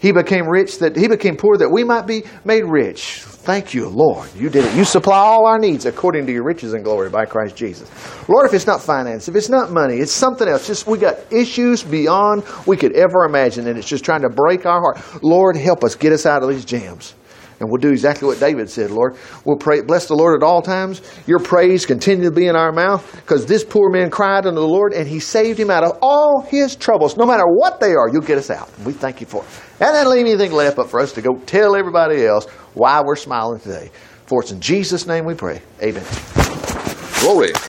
He 0.00 0.12
became 0.12 0.48
rich 0.48 0.78
that 0.78 0.96
he 0.96 1.08
became 1.08 1.36
poor 1.36 1.56
that 1.56 1.70
we 1.70 1.84
might 1.84 2.06
be 2.06 2.24
made 2.44 2.64
rich. 2.64 3.22
Thank 3.44 3.74
you, 3.74 3.88
Lord. 3.88 4.30
You 4.34 4.48
did 4.48 4.64
it. 4.64 4.74
You 4.74 4.84
supply 4.84 5.18
all 5.18 5.46
our 5.46 5.58
needs 5.58 5.84
according 5.84 6.24
to 6.26 6.32
your 6.32 6.44
riches 6.44 6.72
and 6.72 6.82
glory 6.82 7.10
by 7.10 7.26
Christ 7.26 7.54
Jesus. 7.54 7.90
Lord, 8.26 8.46
if 8.46 8.54
it's 8.54 8.66
not 8.66 8.80
finance, 8.80 9.28
if 9.28 9.36
it's 9.36 9.50
not 9.50 9.70
money, 9.70 9.98
it's 9.98 10.12
something 10.12 10.48
else. 10.48 10.66
Just 10.66 10.86
we 10.86 10.96
got 10.96 11.18
issues 11.30 11.82
beyond 11.82 12.42
we 12.66 12.76
could 12.76 12.92
ever 12.92 13.24
imagine, 13.24 13.66
and 13.66 13.78
it's 13.78 13.86
just 13.86 14.04
trying 14.04 14.22
to 14.22 14.30
break 14.30 14.64
our 14.64 14.80
heart. 14.80 15.22
Lord, 15.22 15.56
help 15.56 15.84
us 15.84 15.94
get 15.94 16.12
us 16.12 16.24
out 16.24 16.42
of 16.42 16.48
these 16.48 16.64
jams. 16.64 17.14
And 17.60 17.70
we'll 17.70 17.80
do 17.80 17.90
exactly 17.90 18.26
what 18.26 18.40
David 18.40 18.68
said, 18.68 18.90
Lord. 18.90 19.16
We'll 19.44 19.56
pray, 19.56 19.80
bless 19.80 20.06
the 20.06 20.14
Lord 20.14 20.42
at 20.42 20.44
all 20.44 20.60
times. 20.60 21.00
Your 21.26 21.38
praise 21.38 21.86
continue 21.86 22.24
to 22.24 22.34
be 22.34 22.46
in 22.46 22.56
our 22.56 22.72
mouth 22.72 23.10
because 23.16 23.46
this 23.46 23.64
poor 23.64 23.90
man 23.90 24.10
cried 24.10 24.46
unto 24.46 24.60
the 24.60 24.66
Lord 24.66 24.92
and 24.92 25.08
he 25.08 25.20
saved 25.20 25.58
him 25.58 25.70
out 25.70 25.84
of 25.84 25.98
all 26.02 26.42
his 26.42 26.76
troubles. 26.76 27.16
No 27.16 27.24
matter 27.24 27.46
what 27.46 27.80
they 27.80 27.94
are, 27.94 28.08
you'll 28.08 28.22
get 28.22 28.38
us 28.38 28.50
out. 28.50 28.68
We 28.80 28.92
thank 28.92 29.20
you 29.20 29.26
for 29.26 29.42
it. 29.42 29.48
And 29.80 29.94
then 29.94 30.10
leave 30.10 30.26
anything 30.26 30.52
left 30.52 30.76
but 30.76 30.90
for 30.90 31.00
us 31.00 31.12
to 31.12 31.22
go 31.22 31.36
tell 31.46 31.76
everybody 31.76 32.26
else 32.26 32.46
why 32.74 33.02
we're 33.02 33.16
smiling 33.16 33.60
today. 33.60 33.90
For 34.26 34.42
it's 34.42 34.52
in 34.52 34.60
Jesus' 34.60 35.06
name 35.06 35.24
we 35.24 35.34
pray. 35.34 35.62
Amen. 35.82 36.04
Glory. 37.20 37.54